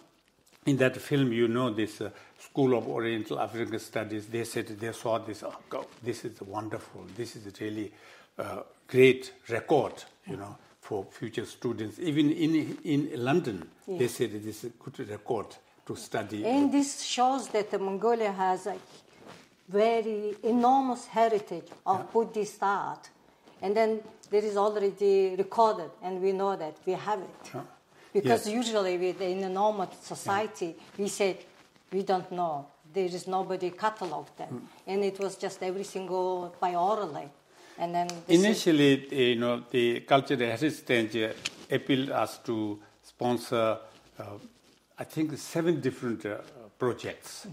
in 0.67 0.77
that 0.79 0.97
film, 0.97 1.33
you 1.33 1.49
know 1.49 1.71
this. 1.71 2.01
Uh, 2.01 2.11
School 2.39 2.77
of 2.77 2.87
Oriental 2.87 3.41
African 3.41 3.79
Studies, 3.79 4.27
they 4.27 4.45
said 4.45 4.67
they 4.69 4.93
saw 4.93 5.19
this, 5.19 5.43
oh, 5.43 5.57
God, 5.69 5.87
this 6.03 6.25
is 6.27 6.41
wonderful, 6.43 7.07
this 7.17 7.37
is 7.37 7.59
really 7.59 7.91
uh, 8.39 8.61
great 8.87 9.33
record, 9.49 10.05
you 10.27 10.37
know, 10.37 10.57
for 10.85 11.03
future 11.11 11.47
students. 11.47 11.99
Even 11.99 12.31
in, 12.31 12.79
in 12.85 13.25
London, 13.25 13.67
yeah. 13.87 13.99
they 13.99 14.07
said 14.07 14.33
this 14.33 14.65
is 14.65 14.65
a 14.65 14.69
good 14.85 15.09
record 15.09 15.47
to 15.87 15.97
study. 15.97 16.45
And 16.45 16.71
this 16.71 17.03
shows 17.03 17.49
that 17.49 17.73
Mongolia 17.81 18.31
has 18.31 18.67
a 18.67 18.77
very 19.67 20.37
enormous 20.43 21.07
heritage 21.07 21.69
of 21.87 22.01
yeah. 22.01 22.07
Buddhist 22.13 22.63
art. 22.63 23.09
And 23.63 23.75
then 23.75 24.01
there 24.31 24.45
is 24.45 24.59
already 24.59 25.35
recorded, 25.39 25.91
and 26.03 26.21
we 26.21 26.33
know 26.33 26.55
that 26.55 26.77
we 26.85 26.93
have 26.93 27.21
it. 27.21 27.51
Yeah. 27.55 27.63
Because 28.13 28.47
yes. 28.47 28.55
usually 28.55 28.99
with, 28.99 29.23
in 29.23 29.43
a 29.43 29.49
normal 29.49 29.91
society, 30.03 30.77
we 30.99 31.09
say 31.09 31.39
we 31.91 32.03
don't 32.03 32.31
know. 32.31 32.67
There 32.93 33.07
is 33.07 33.27
nobody 33.27 33.71
cataloged 33.71 34.37
them, 34.37 34.53
mm. 34.53 34.61
and 34.87 35.03
it 35.03 35.19
was 35.19 35.37
just 35.37 35.63
every 35.63 35.85
single 35.85 36.55
by 36.61 36.75
orally. 36.75 37.29
And 37.79 37.95
then 37.95 38.09
Initially, 38.29 39.33
you 39.33 39.37
know, 39.37 39.65
the 39.71 40.01
cultural 40.01 40.41
heritage 40.41 41.17
uh, 41.17 41.33
appealed 41.75 42.11
us 42.11 42.39
to 42.45 42.79
sponsor, 43.03 43.79
uh, 44.19 44.25
I 44.99 45.05
think, 45.05 45.37
seven 45.39 45.81
different 45.81 46.25
uh, 46.25 46.39
projects. 46.79 47.47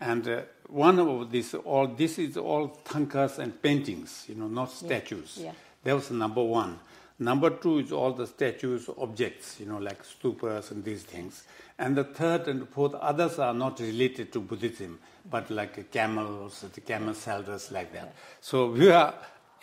And 0.00 0.28
uh, 0.28 0.42
one 0.68 0.98
of 0.98 1.30
these, 1.30 1.54
all 1.54 1.86
this 1.88 2.18
is 2.18 2.36
all 2.36 2.68
thankas 2.84 3.38
and 3.38 3.60
paintings, 3.60 4.26
you 4.28 4.34
know, 4.36 4.48
not 4.48 4.70
statues. 4.70 5.38
Yeah. 5.40 5.52
That 5.82 5.94
was 5.94 6.10
number 6.10 6.42
one. 6.42 6.78
Number 7.18 7.50
two 7.50 7.78
is 7.78 7.92
all 7.92 8.12
the 8.12 8.26
statues, 8.26 8.90
objects, 8.98 9.60
you 9.60 9.66
know, 9.66 9.78
like 9.78 10.02
stupas 10.02 10.72
and 10.72 10.82
these 10.82 11.04
things. 11.04 11.44
And 11.78 11.96
the 11.96 12.04
third 12.04 12.48
and 12.48 12.68
fourth, 12.68 12.94
others 12.94 13.38
are 13.38 13.54
not 13.54 13.78
related 13.80 14.32
to 14.32 14.40
Buddhism, 14.40 14.98
but 15.30 15.50
like 15.50 15.90
camels, 15.92 16.64
the 16.74 16.80
camel 16.80 17.14
shoulders, 17.14 17.70
like 17.70 17.92
that. 17.92 18.14
So 18.40 18.70
we 18.70 18.90
are 18.90 19.14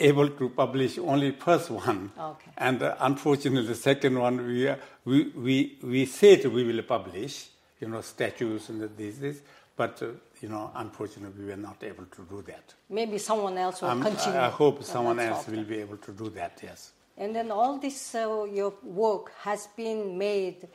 able 0.10 0.30
to 0.30 0.50
publish 0.50 0.98
only 0.98 1.32
first 1.32 1.70
one. 1.70 2.12
Okay. 2.18 2.52
And 2.58 2.82
uh, 2.84 2.96
unfortunately, 3.00 3.68
the 3.68 3.76
second 3.76 4.18
one, 4.20 4.46
we, 4.46 4.68
are, 4.68 4.80
we, 5.06 5.30
we, 5.36 5.78
we 5.84 6.06
said 6.06 6.46
we 6.46 6.64
will 6.64 6.84
publish, 6.84 7.48
you 7.80 7.88
know, 7.88 8.02
statues 8.02 8.70
and 8.70 8.82
this, 8.98 9.18
this, 9.18 9.42
but, 9.76 10.02
uh, 10.02 10.08
you 10.42 10.50
know, 10.50 10.72
unfortunately, 10.76 11.44
we 11.44 11.50
were 11.52 11.58
not 11.58 11.84
able 11.84 12.06
to 12.06 12.22
do 12.30 12.42
that. 12.44 12.74
maybe 12.90 13.18
someone 13.18 13.58
else 13.58 13.82
will 13.82 13.92
Um, 13.92 14.02
continue. 14.02 14.40
I 14.40 14.48
I 14.48 14.50
hope 14.50 14.80
Uh, 14.80 14.84
someone 14.84 15.20
else 15.20 15.48
will 15.48 15.64
be 15.64 15.80
able 15.82 15.98
to 15.98 16.12
do 16.12 16.30
that, 16.32 16.60
yes. 16.64 16.92
And 17.18 17.36
then 17.36 17.52
all 17.52 17.78
this 17.80 18.16
uh, 18.16 18.46
your 18.52 18.74
work 18.84 19.32
has 19.44 19.68
been 19.76 20.18
made 20.18 20.68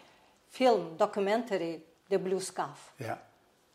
film 0.50 0.96
documentary, 0.96 1.80
The 2.08 2.18
Blue 2.18 2.40
Scarf. 2.40 2.92
Yeah. 3.00 3.18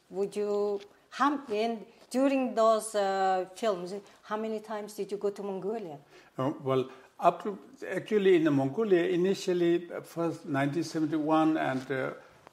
Would 0.10 0.36
you 0.36 0.80
how, 1.10 1.40
and 1.52 1.86
during 2.12 2.54
those 2.54 2.94
uh, 2.94 3.46
films, 3.56 3.94
how 4.24 4.38
many 4.38 4.60
times 4.60 4.94
did 4.94 5.12
you 5.12 5.18
go 5.18 5.32
to 5.32 5.42
Mongolia? 5.42 5.98
Uh, 6.38 6.52
well, 6.64 6.90
up 7.20 7.44
to 7.44 7.58
actually 7.90 8.36
in 8.36 8.54
Mongolia, 8.54 9.04
initially 9.06 9.88
uh, 9.90 10.02
first 10.02 10.46
1971, 10.46 11.58
and 11.58 11.92
uh, 11.92 12.10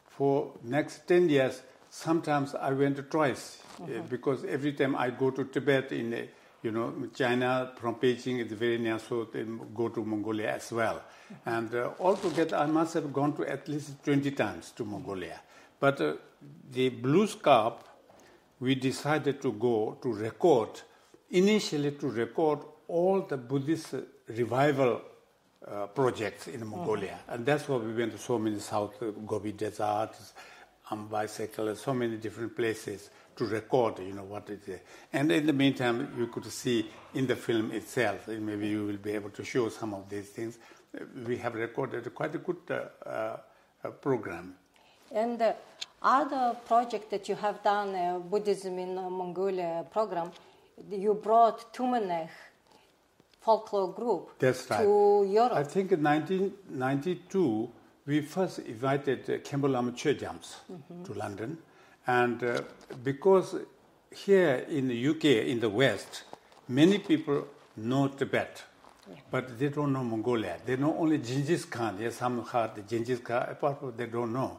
for 0.07 0.53
next 0.63 1.07
10 1.09 1.29
years, 1.29 1.63
sometimes 1.91 2.55
I 2.55 2.73
went 2.73 3.11
twice 3.11 3.63
uh, 3.83 3.87
because 4.09 4.45
every 4.45 4.73
time 4.73 4.95
I 4.97 5.11
go 5.11 5.31
to 5.31 5.45
Tibet 5.45 5.93
in, 5.93 6.15
uh, 6.15 6.23
you 6.63 6.71
know, 6.71 6.93
China 7.15 7.73
from 7.77 7.97
Beijing 7.97 8.45
is 8.45 8.53
very 8.53 8.79
near, 8.79 8.99
so 8.99 9.25
they 9.25 9.45
go 9.75 9.89
to 9.89 10.05
Mongolia 10.05 10.55
as 10.55 10.71
well. 10.73 11.03
And 11.47 11.75
uh, 11.75 11.91
altogether, 12.01 12.57
I 12.57 12.67
must 12.67 12.95
have 12.95 13.13
gone 13.13 13.35
to 13.37 13.47
at 13.47 13.69
least 13.69 14.03
20 14.05 14.31
times 14.33 14.71
to 14.77 14.85
Mongolia. 14.85 15.41
But 15.81 16.01
uh, 16.01 16.15
the 16.71 16.89
Blue 16.91 17.27
Scarf, 17.27 17.75
we 18.61 18.75
decided 18.75 19.41
to 19.43 19.53
go 19.53 19.99
to 20.03 20.13
record, 20.13 20.81
initially 21.31 21.93
to 21.93 22.09
record 22.09 22.61
all 22.89 23.23
the 23.23 23.37
Buddhist 23.37 23.95
revival 24.29 25.03
uh, 25.67 25.87
projects 25.87 26.49
in 26.49 26.67
Mongolia. 26.67 27.19
And 27.29 27.45
that's 27.45 27.69
why 27.69 27.77
we 27.77 27.93
went 27.93 28.13
to 28.13 28.19
so 28.19 28.39
many 28.39 28.59
South 28.59 29.03
uh, 29.03 29.11
Gobi 29.11 29.53
deserts, 29.53 30.33
um, 30.91 31.09
bicycle, 31.09 31.75
so 31.77 31.95
many 31.95 32.17
different 32.17 32.57
places 32.57 33.11
to 33.37 33.45
record, 33.45 34.01
you 34.01 34.13
know, 34.15 34.25
what 34.25 34.49
it 34.51 34.67
is. 34.67 34.81
And 35.13 35.31
in 35.31 35.47
the 35.47 35.53
meantime, 35.53 36.13
you 36.19 36.27
could 36.27 36.47
see 36.47 36.89
in 37.15 37.27
the 37.27 37.37
film 37.37 37.71
itself, 37.73 38.29
maybe 38.29 38.69
you 38.69 38.87
will 38.87 38.97
be 38.97 39.13
able 39.13 39.31
to 39.31 39.45
show 39.45 39.69
some 39.69 39.95
of 39.95 40.09
these 40.09 40.29
things. 40.31 40.59
We 41.27 41.37
have 41.37 41.55
recorded 41.55 42.13
quite 42.15 42.35
a 42.35 42.39
good 42.39 42.57
uh, 42.71 43.09
uh, 43.09 43.37
uh, 43.85 43.91
program. 43.91 44.55
And 45.13 45.41
uh, 45.41 45.53
other 46.03 46.57
project 46.67 47.11
that 47.11 47.29
you 47.29 47.35
have 47.35 47.63
done, 47.63 47.95
uh, 47.95 48.19
Buddhism 48.19 48.79
in 48.79 48.97
uh, 48.99 49.11
Mongolia 49.11 49.85
program, 49.91 50.31
you 50.91 51.15
brought 51.15 51.73
Tumen 51.73 52.11
Ekh 52.11 52.31
folklore 53.41 53.93
group 53.95 54.39
That's 54.39 54.69
right. 54.71 54.83
to 54.83 55.27
Europe. 55.29 55.53
I 55.55 55.65
think 55.65 55.93
in 55.93 56.03
1992, 56.03 57.71
we 58.07 58.21
first 58.21 58.59
invited 58.61 59.29
uh, 59.29 59.33
Khambo 59.39 59.71
Lama 59.71 59.93
Choijamts 59.93 60.57
to 61.05 61.15
London. 61.15 61.59
And 62.07 62.43
uh, 62.43 62.63
because 63.03 63.55
here 64.11 64.67
in 64.69 64.89
the 64.89 65.09
UK, 65.09 65.25
in 65.25 65.61
the 65.61 65.69
West, 65.69 66.25
many 66.69 66.99
people 66.99 67.47
know 67.77 68.09
Tibet, 68.09 68.63
but 69.31 69.59
they 69.59 69.69
don't 69.69 69.93
know 69.93 70.05
Mongolia. 70.05 70.57
They 70.65 70.77
know 70.77 70.97
only 70.99 71.19
Genghis 71.19 71.65
Khan. 71.65 71.99
Yes, 72.01 72.17
some 72.17 72.45
heard 72.45 72.75
the 72.75 72.83
Genghis 72.83 73.21
Khan, 73.21 73.47
apart 73.51 73.81
from 73.81 73.95
they 73.97 74.07
don't 74.07 74.33
know. 74.33 74.59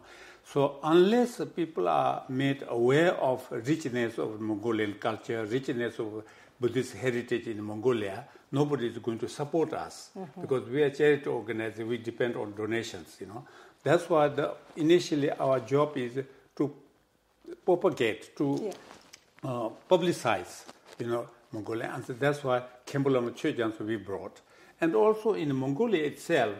So 0.51 0.79
unless 0.83 1.41
people 1.55 1.87
are 1.87 2.23
made 2.27 2.63
aware 2.67 3.13
of 3.15 3.45
richness 3.51 4.17
of 4.17 4.41
Mongolian 4.41 4.93
culture, 4.95 5.45
richness 5.45 5.99
of 5.99 6.23
Buddhist 6.59 6.95
heritage 6.95 7.47
in 7.47 7.61
Mongolia, 7.63 8.25
nobody 8.51 8.87
is 8.87 8.97
going 8.97 9.19
to 9.19 9.29
support 9.29 9.73
us 9.73 10.09
because 10.41 10.67
we 10.67 10.81
are 10.81 10.89
charity 10.89 11.27
organization. 11.27 11.87
We 11.87 11.97
depend 11.99 12.35
on 12.35 12.55
donations. 12.55 13.17
You 13.19 13.27
know, 13.27 13.45
that's 13.83 14.09
why 14.09 14.29
the, 14.29 14.55
initially 14.75 15.29
our 15.29 15.59
job 15.59 15.95
is 15.97 16.19
to 16.55 16.73
propagate, 17.63 18.35
to 18.37 18.59
Yeah. 18.63 18.71
uh, 19.43 19.69
publicize, 19.89 20.65
you 20.97 21.07
know, 21.07 21.27
Mongolia. 21.51 21.91
And 21.93 22.03
so 22.05 22.13
that's 22.13 22.43
why 22.43 22.63
Khambo 22.87 23.11
Lama 23.11 23.31
Choijamts 23.31 23.79
we 23.81 23.97
brought. 23.97 24.41
And 24.81 24.95
also 24.95 25.33
in 25.33 25.55
Mongolia 25.55 26.03
itself, 26.05 26.55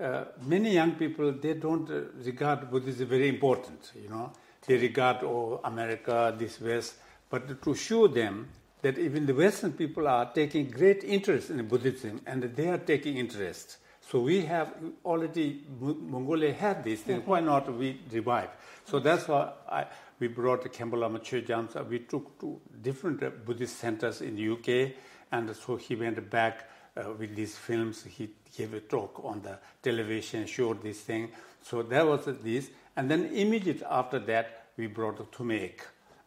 uh, 0.00 0.24
many 0.46 0.74
young 0.74 0.92
people, 0.92 1.32
they 1.32 1.54
don't 1.54 1.90
uh, 1.90 2.02
regard 2.24 2.70
Buddhism 2.70 3.08
very 3.08 3.28
important, 3.28 3.92
you 4.00 4.08
know. 4.08 4.32
They 4.66 4.76
regard, 4.76 5.24
oh, 5.24 5.60
America, 5.64 6.34
this 6.38 6.60
West. 6.60 6.94
But 7.30 7.62
to 7.62 7.74
show 7.74 8.06
them 8.06 8.48
that 8.82 8.98
even 8.98 9.26
the 9.26 9.34
Western 9.34 9.72
people 9.72 10.06
are 10.06 10.30
taking 10.32 10.70
great 10.70 11.02
interest 11.04 11.50
in 11.50 11.66
Buddhism 11.66 12.20
and 12.26 12.42
they 12.42 12.68
are 12.68 12.78
taking 12.78 13.16
interest. 13.16 13.78
So 14.00 14.20
we 14.20 14.42
have 14.42 14.72
already, 15.04 15.64
Mongolia 15.80 16.52
had 16.52 16.84
this 16.84 17.02
thing, 17.02 17.22
why 17.26 17.40
not 17.40 17.70
we 17.72 18.00
revive? 18.10 18.48
So 18.84 19.00
that's 19.00 19.28
why 19.28 19.52
I, 19.68 19.86
we 20.18 20.28
brought 20.28 20.62
the 20.62 20.70
Khambo 20.70 20.98
Lama 20.98 21.18
Choijamts. 21.18 21.86
We 21.88 21.98
took 22.00 22.40
to 22.40 22.60
different 22.80 23.22
uh, 23.22 23.30
Buddhist 23.30 23.76
centers 23.76 24.22
in 24.22 24.36
the 24.36 24.48
UK, 24.50 24.92
and 25.30 25.54
so 25.54 25.76
he 25.76 25.94
went 25.94 26.30
back 26.30 26.70
uh, 26.98 27.12
with 27.18 27.34
these 27.34 27.56
films. 27.56 28.04
He 28.04 28.30
gave 28.56 28.74
a 28.74 28.80
talk 28.80 29.20
on 29.24 29.42
the 29.42 29.58
television, 29.82 30.46
showed 30.46 30.82
this 30.82 31.00
thing. 31.00 31.30
So 31.62 31.82
that 31.82 32.06
was 32.06 32.24
this. 32.42 32.70
And 32.96 33.10
then 33.10 33.26
immediately 33.26 33.84
after 33.84 34.18
that, 34.20 34.66
we 34.76 34.86
brought 34.86 35.16
the 35.18 35.24
Tumen 35.24 35.62
Ekh. 35.62 35.82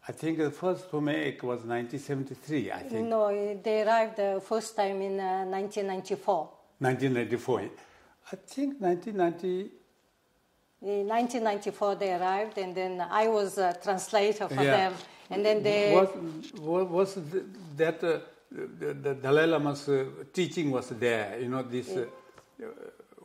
I 0.07 0.11
think 0.13 0.37
the 0.39 0.51
first 0.51 0.89
Tumen 0.91 1.15
Ekh 1.27 1.43
was 1.43 1.63
1973, 1.63 2.71
I 2.71 2.83
think. 2.83 3.07
No, 3.07 3.27
they 3.61 3.83
arrived 3.83 4.17
the 4.17 4.41
first 4.43 4.75
time 4.75 5.01
in 5.01 5.19
uh, 5.19 5.45
1994. 5.45 6.49
1994. 6.79 7.69
I 8.31 8.35
think 8.35 8.79
1990. 8.81 9.71
In 10.83 11.07
1994 11.07 11.95
they 11.95 12.13
arrived, 12.13 12.57
and 12.57 12.73
then 12.73 13.05
I 13.09 13.27
was 13.27 13.57
a 13.59 13.77
translator 13.83 14.47
for 14.47 14.63
Yeah. 14.63 14.77
them. 14.77 14.93
And 15.29 15.45
then 15.45 15.63
they 15.63 15.93
was 15.93 16.09
was, 16.59 16.87
was 16.89 17.17
that 17.77 18.03
uh, 18.03 18.19
the, 18.51 18.93
the 18.93 19.13
Dalai 19.15 19.45
Lama's 19.45 19.87
uh, 19.87 20.05
teaching 20.33 20.71
was 20.71 20.89
there. 20.89 21.39
You 21.39 21.49
know, 21.49 21.63
this 21.63 21.89
uh, 21.89 22.05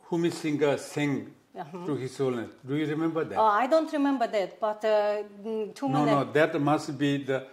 Humi 0.09 0.29
Singha 0.31 0.77
sang 0.77 1.33
uh-huh. 1.57 1.85
to 1.85 1.95
his 1.95 2.17
holiness. 2.17 2.51
Do 2.65 2.75
you 2.75 2.85
remember 2.87 3.23
that? 3.25 3.37
Oh, 3.37 3.45
I 3.45 3.67
don't 3.67 3.91
remember 3.91 4.27
that, 4.27 4.59
but 4.59 4.83
uh, 4.85 5.23
mm, 5.43 5.75
two 5.75 5.89
No, 5.89 6.05
minutes. 6.05 6.25
no, 6.25 6.31
that 6.31 6.61
must 6.61 6.97
be 6.97 7.23
the, 7.23 7.47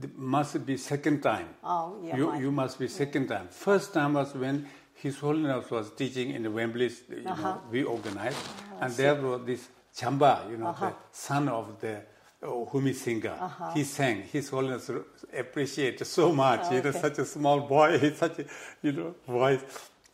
the 0.00 0.08
must 0.16 0.64
be 0.64 0.76
second 0.76 1.22
time. 1.22 1.48
Oh, 1.64 1.98
yeah. 2.02 2.16
You, 2.16 2.38
you 2.38 2.50
must 2.52 2.78
be 2.78 2.88
second 2.88 3.28
time. 3.28 3.48
First 3.50 3.94
time 3.94 4.14
was 4.14 4.34
when 4.34 4.66
His 4.94 5.18
Holiness 5.18 5.70
was 5.70 5.90
teaching 5.90 6.30
in 6.30 6.42
the 6.42 6.50
Wembley, 6.50 6.90
you 7.10 7.22
uh-huh. 7.26 7.42
know, 7.42 7.62
we 7.70 7.82
organized, 7.82 8.36
uh-huh. 8.36 8.84
and 8.84 8.92
oh, 8.92 8.96
there 8.96 9.14
was 9.14 9.40
this 9.44 9.68
Chamba, 9.96 10.48
you 10.50 10.56
know, 10.56 10.68
uh-huh. 10.68 10.90
the 10.90 10.94
son 11.10 11.48
of 11.48 11.80
the 11.80 12.02
oh, 12.42 12.68
Khoomei 12.70 12.94
singer. 12.94 13.36
He 13.74 13.84
sang. 13.84 14.22
His 14.22 14.48
Holiness 14.48 14.90
appreciated 15.36 16.04
so 16.06 16.32
much. 16.32 16.70
You 16.72 16.82
know, 16.82 16.90
Okay. 16.90 17.00
such 17.00 17.18
a 17.18 17.24
small 17.24 17.60
boy, 17.60 17.98
He's 18.02 18.16
such 18.18 18.38
a 18.40 18.44
you 18.82 18.92
know 18.92 19.14
voice. 19.26 19.60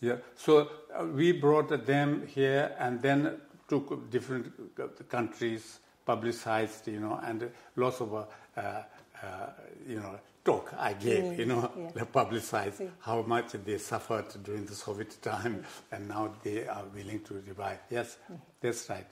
Yeah. 0.00 0.16
So 0.36 0.68
uh, 0.94 1.06
we 1.06 1.32
brought 1.32 1.86
them 1.86 2.26
here, 2.26 2.74
and 2.78 3.00
then 3.00 3.40
took 3.68 4.10
different 4.10 4.52
uh, 4.78 4.88
countries, 5.08 5.80
publicized, 6.04 6.88
you 6.88 7.00
know, 7.00 7.18
and 7.24 7.50
lots 7.76 8.00
of 8.00 8.12
uh, 8.14 8.24
uh, 8.56 8.60
uh, 8.60 9.50
you 9.86 9.96
know 10.00 10.18
talk 10.44 10.74
I 10.78 10.92
gave, 10.92 11.38
you 11.38 11.46
know, 11.46 11.70
yeah. 11.76 11.90
they 11.94 12.04
publicized 12.12 12.82
how 13.00 13.22
much 13.22 13.52
they 13.64 13.78
suffered 13.78 14.26
during 14.42 14.66
the 14.66 14.74
Soviet 14.74 15.16
time, 15.22 15.64
and 15.90 16.06
now 16.08 16.34
they 16.42 16.66
are 16.66 16.84
willing 16.94 17.20
to 17.20 17.34
revive. 17.46 17.78
Yes, 17.90 18.18
that's 18.60 18.88
right. 18.90 19.06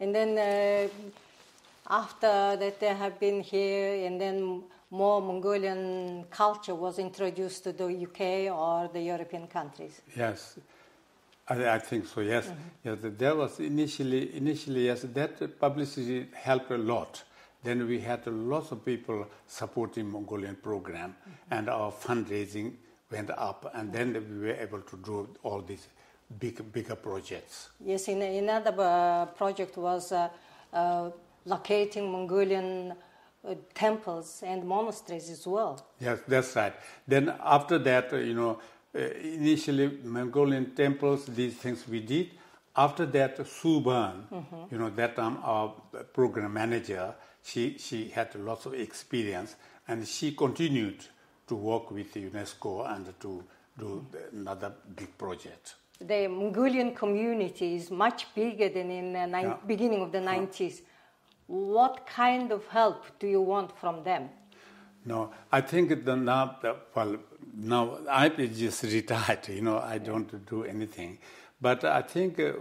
And 0.00 0.14
then 0.14 0.38
uh, 0.38 0.88
after 1.90 2.56
that, 2.56 2.80
they 2.80 2.94
have 2.94 3.18
been 3.18 3.40
here, 3.40 4.06
and 4.06 4.20
then 4.20 4.62
more 4.90 5.20
Mongolian 5.20 6.24
culture 6.30 6.74
was 6.74 6.98
introduced 6.98 7.64
to 7.64 7.72
the 7.72 7.86
UK 7.86 8.52
or 8.54 8.88
the 8.92 9.00
European 9.00 9.46
countries. 9.46 10.00
Yes, 10.16 10.58
I, 11.48 11.74
I 11.74 11.78
think 11.78 12.06
so. 12.06 12.20
Yes, 12.20 12.50
yes. 12.84 12.98
There 13.02 13.34
was 13.34 13.60
initially, 13.60 14.36
initially, 14.36 14.86
yes, 14.86 15.02
that 15.02 15.60
publicity 15.60 16.28
helped 16.34 16.70
a 16.70 16.78
lot 16.78 17.24
then 17.62 17.86
we 17.86 18.00
had 18.00 18.26
lots 18.26 18.72
of 18.72 18.84
people 18.84 19.26
supporting 19.46 20.10
Mongolian 20.10 20.56
program, 20.56 21.10
mm-hmm. 21.10 21.54
and 21.54 21.68
our 21.68 21.92
fundraising 21.92 22.72
went 23.10 23.30
up, 23.30 23.70
and 23.74 23.92
then 23.92 24.12
we 24.30 24.46
were 24.46 24.54
able 24.54 24.80
to 24.80 24.96
do 24.98 25.28
all 25.42 25.60
these 25.60 25.88
big, 26.38 26.72
bigger 26.72 26.94
projects. 26.94 27.70
Yes, 27.84 28.08
in, 28.08 28.22
another 28.22 28.74
uh, 28.78 29.26
project 29.26 29.76
was 29.76 30.12
uh, 30.12 30.28
uh, 30.72 31.10
locating 31.44 32.10
Mongolian 32.10 32.94
uh, 33.42 33.54
temples 33.74 34.42
and 34.46 34.64
monasteries 34.64 35.30
as 35.30 35.46
well. 35.46 35.84
Yes, 35.98 36.20
that's 36.28 36.54
right. 36.56 36.74
Then 37.06 37.34
after 37.42 37.78
that, 37.78 38.12
uh, 38.12 38.16
you 38.16 38.34
know, 38.34 38.60
uh, 38.94 38.98
initially 38.98 39.98
Mongolian 40.04 40.74
temples, 40.74 41.26
these 41.26 41.54
things 41.54 41.86
we 41.88 42.00
did. 42.00 42.32
After 42.76 43.06
that, 43.06 43.46
Sue 43.46 43.80
Byrne, 43.80 44.26
mm-hmm. 44.32 44.56
you 44.70 44.78
know, 44.78 44.90
that 44.90 45.16
time 45.16 45.38
our 45.42 45.72
program 46.12 46.52
manager, 46.52 47.14
she, 47.42 47.78
she 47.78 48.08
had 48.08 48.34
lots 48.34 48.66
of 48.66 48.74
experience 48.74 49.56
and 49.88 50.06
she 50.06 50.32
continued 50.32 51.04
to 51.48 51.56
work 51.56 51.90
with 51.90 52.14
UNESCO 52.14 52.94
and 52.94 53.12
to 53.20 53.42
do 53.78 54.06
another 54.32 54.72
big 54.94 55.16
project. 55.16 55.74
The 56.00 56.28
Mongolian 56.28 56.94
community 56.94 57.74
is 57.74 57.90
much 57.90 58.32
bigger 58.34 58.68
than 58.68 58.90
in 58.90 59.12
the 59.12 59.26
ni- 59.26 59.42
yeah. 59.42 59.56
beginning 59.66 60.02
of 60.02 60.12
the 60.12 60.18
90s. 60.18 60.82
What 61.50 62.06
kind 62.06 62.52
of 62.52 62.66
help 62.68 63.04
do 63.18 63.26
you 63.26 63.40
want 63.40 63.76
from 63.76 64.04
them? 64.04 64.28
No, 65.04 65.32
I 65.50 65.60
think 65.62 66.04
the 66.04 66.14
now, 66.16 66.58
the, 66.62 66.76
well, 66.94 67.16
now 67.54 67.98
I 68.08 68.28
just 68.28 68.82
retired, 68.98 69.48
you 69.48 69.62
know, 69.62 69.78
I 69.78 69.98
don't 69.98 70.46
do 70.46 70.64
anything. 70.64 71.18
But 71.60 71.84
I 71.84 72.02
think 72.02 72.38
uh, 72.38 72.52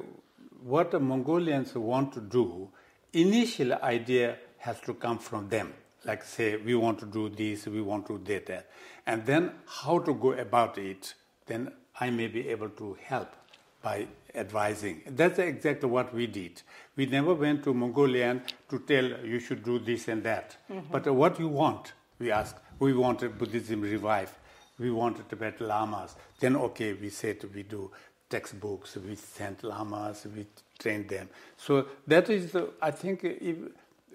what 0.64 0.92
the 0.92 1.00
Mongolians 1.00 1.76
want 1.76 2.14
to 2.14 2.22
do, 2.22 2.70
initial 3.14 3.74
idea 3.74 4.38
has 4.58 4.80
to 4.82 4.94
come 4.94 5.20
from 5.20 5.50
them 5.50 5.74
like 6.06 6.24
say 6.24 6.58
we 6.58 6.76
want 6.76 7.00
to 7.00 7.06
do 7.06 7.30
this, 7.30 7.68
we 7.68 7.82
want 7.82 8.08
to 8.08 8.18
do 8.20 8.40
that, 8.48 8.70
and 9.06 9.26
then 9.26 9.52
how 9.68 10.00
to 10.00 10.14
go 10.14 10.32
about 10.34 10.78
it, 10.78 11.14
then 11.46 11.72
I 12.00 12.10
may 12.10 12.28
be 12.28 12.48
able 12.50 12.70
to 12.70 12.98
help 13.04 13.36
by 13.82 14.08
advising. 14.36 15.02
That's 15.08 15.40
exactly 15.40 15.90
what 15.90 16.14
we 16.14 16.28
did. 16.28 16.62
We 16.96 17.06
never 17.06 17.34
went 17.34 17.64
to 17.64 17.74
Mongolian 17.74 18.42
to 18.70 18.80
tell 18.80 19.06
you 19.26 19.40
should 19.40 19.64
do 19.64 19.80
this 19.80 20.08
and 20.08 20.24
that. 20.24 20.58
Mm-hmm. 20.70 20.92
But 20.92 21.08
uh, 21.08 21.14
what 21.14 21.40
you 21.40 21.48
want, 21.48 21.94
we 22.20 22.32
asked. 22.32 22.58
We 22.80 22.94
wanted 22.94 23.38
Buddhism 23.38 23.82
revive. 23.82 24.38
We 24.78 24.92
wanted 24.92 25.30
Tibetan 25.30 25.68
lamas. 25.68 26.16
Then 26.40 26.56
okay, 26.56 26.94
we 26.94 27.10
said 27.10 27.44
we 27.54 27.64
do 27.64 27.92
textbooks. 28.30 28.96
We 28.98 29.16
sent 29.16 29.64
lamas. 29.64 30.26
We 30.34 30.46
trained 30.78 31.10
them. 31.10 31.30
So 31.58 31.88
that 32.08 32.30
is, 32.30 32.56
uh, 32.56 32.68
I 32.82 32.92
think, 32.92 33.24
if, 33.24 33.58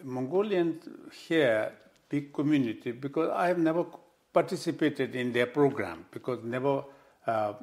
Mongolians 0.03 0.88
here, 1.27 1.72
big 2.09 2.33
community, 2.33 2.92
because 2.92 3.31
I 3.31 3.46
have 3.48 3.59
never 3.59 3.87
participated 4.33 5.14
in 5.14 5.33
their 5.33 5.46
program, 5.46 6.05
because 6.11 6.42
never 6.42 6.85
uh, 7.27 7.31
uh, 7.31 7.55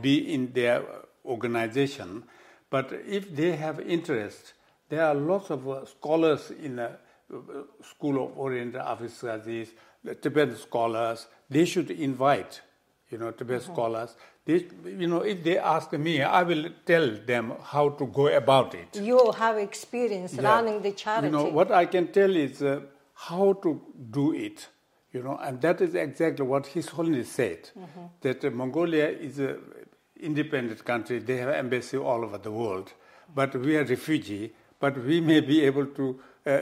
be 0.00 0.34
in 0.34 0.52
their 0.52 0.84
organization. 1.24 2.24
But 2.68 2.92
if 3.06 3.34
they 3.34 3.56
have 3.56 3.80
interest, 3.80 4.54
there 4.88 5.04
are 5.04 5.14
lots 5.14 5.50
of 5.50 5.68
uh, 5.68 5.84
scholars 5.86 6.50
in 6.50 6.76
the 6.76 6.90
uh, 7.32 7.36
School 7.82 8.24
of 8.24 8.38
Oriental 8.38 8.80
African 8.80 9.14
Studies, 9.14 9.72
Tibetan 10.20 10.56
scholars. 10.56 11.26
They 11.48 11.64
should 11.64 11.90
invite, 11.90 12.60
you 13.10 13.18
know, 13.18 13.30
Tibetan 13.30 13.62
mm-hmm. 13.62 13.72
scholars 13.72 14.16
they, 14.50 14.66
you 14.84 15.06
know, 15.06 15.20
if 15.20 15.42
they 15.44 15.58
ask 15.58 15.92
me, 15.92 16.22
I 16.22 16.42
will 16.42 16.64
tell 16.86 17.10
them 17.26 17.52
how 17.62 17.90
to 17.90 18.06
go 18.06 18.26
about 18.28 18.74
it. 18.74 18.96
You 18.96 19.32
have 19.36 19.58
experience 19.58 20.34
yeah. 20.34 20.42
running 20.42 20.80
the 20.82 20.92
charity. 20.92 21.26
You 21.26 21.32
know, 21.32 21.44
what 21.44 21.70
I 21.70 21.86
can 21.86 22.08
tell 22.08 22.34
is 22.34 22.62
uh, 22.62 22.80
how 23.14 23.52
to 23.64 23.80
do 24.10 24.32
it. 24.34 24.68
You 25.12 25.22
know, 25.22 25.38
and 25.42 25.60
that 25.60 25.80
is 25.80 25.94
exactly 25.94 26.46
what 26.46 26.66
His 26.66 26.88
Holiness 26.88 27.28
said. 27.30 27.70
Mm-hmm. 27.76 28.00
That 28.20 28.44
uh, 28.44 28.50
Mongolia 28.50 29.08
is 29.08 29.38
an 29.40 29.58
independent 30.20 30.84
country. 30.84 31.18
They 31.18 31.38
have 31.38 31.48
embassy 31.48 31.96
all 31.96 32.24
over 32.24 32.38
the 32.38 32.52
world, 32.52 32.92
but 33.34 33.54
we 33.56 33.76
are 33.76 33.84
refugee. 33.84 34.52
But 34.78 34.96
we 35.04 35.20
may 35.20 35.40
be 35.40 35.64
able 35.64 35.86
to. 35.86 36.20
Uh, 36.46 36.60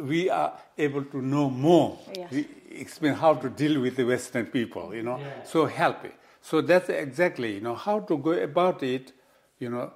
we 0.00 0.30
are 0.30 0.58
able 0.78 1.04
to 1.04 1.20
know 1.20 1.50
more. 1.50 1.98
Yes. 2.16 2.30
We 2.30 2.48
explain 2.70 3.14
how 3.14 3.34
to 3.34 3.50
deal 3.50 3.80
with 3.80 3.96
the 3.96 4.04
Western 4.04 4.46
people. 4.46 4.94
You 4.94 5.02
know, 5.02 5.18
yeah. 5.18 5.42
so 5.44 5.66
help 5.66 6.04
it. 6.04 6.14
So 6.40 6.60
that's 6.60 6.88
exactly, 6.88 7.54
you 7.54 7.60
know, 7.60 7.76
how 7.76 8.00
to 8.00 8.18
go 8.18 8.32
about 8.32 8.82
it, 8.82 9.12
you 9.60 9.70
know, 9.70 9.92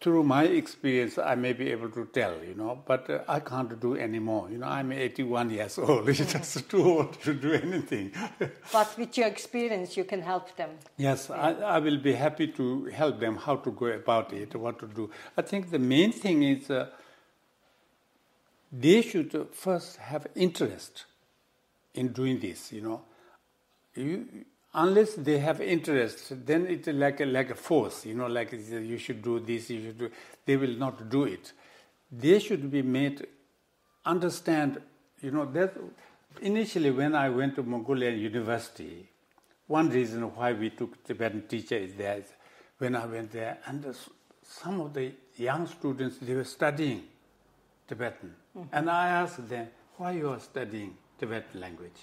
through 0.00 0.22
my 0.24 0.44
experience, 0.44 1.18
I 1.18 1.34
may 1.34 1.52
be 1.52 1.70
able 1.70 1.90
to 1.90 2.06
tell, 2.06 2.34
you 2.44 2.54
know, 2.54 2.82
but 2.86 3.08
uh, 3.08 3.20
I 3.26 3.40
can't 3.40 3.80
do 3.80 3.96
anymore. 3.96 4.48
You 4.50 4.58
know, 4.58 4.66
I'm 4.66 4.92
81 4.92 5.50
years 5.50 5.78
old. 5.78 6.08
It's 6.08 6.32
just 6.32 6.68
too 6.68 6.82
old 6.82 7.20
to 7.22 7.34
do 7.34 7.52
anything. 7.52 8.12
but 8.72 8.94
with 8.98 9.16
your 9.16 9.26
experience, 9.26 9.96
you 9.96 10.04
can 10.04 10.22
help 10.22 10.54
them. 10.56 10.70
Yes, 10.96 11.30
I, 11.30 11.52
I, 11.52 11.78
will 11.78 11.98
be 11.98 12.12
happy 12.12 12.48
to 12.48 12.84
help 12.86 13.20
them 13.20 13.36
how 13.36 13.56
to 13.56 13.70
go 13.70 13.86
about 13.86 14.32
it, 14.32 14.54
what 14.54 14.78
to 14.80 14.86
do. 14.86 15.10
I 15.36 15.42
think 15.42 15.70
the 15.70 15.78
main 15.78 16.12
thing 16.12 16.42
is 16.42 16.70
uh, 16.70 16.88
they 18.70 19.00
should 19.02 19.48
first 19.52 19.96
have 19.96 20.26
interest 20.34 21.06
in 21.94 22.08
doing 22.08 22.38
this, 22.38 22.72
you 22.72 22.82
know. 22.82 23.02
You, 23.94 24.26
unless 24.76 25.14
they 25.14 25.38
have 25.38 25.60
interest, 25.60 26.46
then 26.46 26.66
it's 26.66 26.86
like 26.88 27.20
a, 27.20 27.24
like 27.24 27.50
a 27.50 27.54
force, 27.54 28.06
you 28.06 28.14
know, 28.14 28.26
like 28.26 28.52
you 28.52 28.98
should 28.98 29.22
do 29.22 29.40
this, 29.40 29.70
you 29.70 29.82
should 29.82 29.98
do. 29.98 30.10
They 30.44 30.56
will 30.56 30.76
not 30.76 31.08
do 31.08 31.24
it. 31.24 31.52
They 32.12 32.38
should 32.38 32.70
be 32.70 32.82
made 32.82 33.26
understand. 34.04 34.80
You 35.22 35.30
know, 35.30 35.46
that 35.46 35.74
initially 36.42 36.90
when 36.90 37.14
I 37.14 37.30
went 37.30 37.56
to 37.56 37.62
Mongolian 37.62 38.18
University, 38.18 39.08
one 39.66 39.88
reason 39.88 40.22
why 40.34 40.52
we 40.52 40.70
took 40.70 41.02
Tibetan 41.02 41.48
teacher 41.48 41.76
is 41.76 41.94
that 41.94 42.24
when 42.78 42.94
I 42.94 43.06
went 43.06 43.32
there, 43.32 43.58
and 43.66 43.84
some 44.42 44.80
of 44.82 44.92
the 44.92 45.10
young 45.36 45.66
students 45.66 46.18
they 46.20 46.34
were 46.34 46.44
studying 46.44 47.02
Tibetan, 47.88 48.34
mm-hmm. 48.56 48.68
and 48.72 48.90
I 48.90 49.08
asked 49.08 49.48
them 49.48 49.68
why 49.96 50.12
you 50.12 50.28
are 50.28 50.38
studying 50.40 50.96
Tibetan 51.18 51.60
language, 51.60 51.98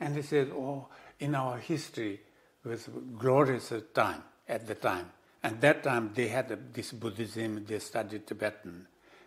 and 0.00 0.16
he 0.16 0.22
said, 0.22 0.50
oh 0.52 0.88
in 1.20 1.34
our 1.34 1.58
history 1.58 2.20
was 2.64 2.88
glorious 3.18 3.72
time 3.94 4.22
at 4.48 4.66
the 4.66 4.74
time. 4.74 5.10
And 5.42 5.60
that 5.60 5.82
time 5.82 6.10
they 6.14 6.28
had 6.28 6.72
this 6.72 6.92
Buddhism, 6.92 7.64
they 7.66 7.78
studied 7.78 8.26
Tibetan, 8.26 8.86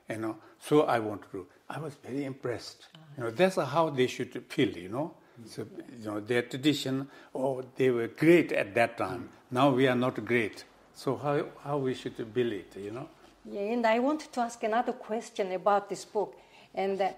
you 0.10 0.18
know. 0.18 0.38
So 0.60 0.84
I 0.84 1.00
want 1.00 1.24
to. 1.32 1.48
I 1.70 1.80
was 1.80 1.96
very 1.96 2.26
impressed. 2.26 2.88
You 3.18 3.24
know, 3.24 3.32
that's 3.32 3.56
how 3.56 3.90
they 3.90 4.08
should 4.08 4.44
feel, 4.50 4.70
you 4.70 4.90
know. 4.90 5.14
So, 5.46 5.66
you 5.98 6.06
know, 6.06 6.20
their 6.20 6.44
tradition, 6.44 7.08
oh, 7.34 7.64
they 7.76 7.90
were 7.90 8.08
great 8.08 8.52
at 8.52 8.76
that 8.76 8.98
time. 8.98 9.30
Now 9.50 9.72
we 9.72 9.88
are 9.88 9.96
not 9.96 10.24
great. 10.24 10.66
So 10.94 11.16
how, 11.16 11.46
how 11.64 11.78
we 11.78 11.94
should 11.94 12.34
build 12.34 12.52
it, 12.52 12.76
you 12.78 12.92
know? 12.92 13.10
Yeah, 13.50 13.62
and 13.62 13.88
I 13.88 14.00
wanted 14.00 14.32
to 14.34 14.42
ask 14.42 14.62
another 14.64 14.94
question 14.94 15.52
about 15.54 15.90
this 15.90 16.06
book. 16.06 16.36
And 16.76 17.02
uh, 17.02 17.12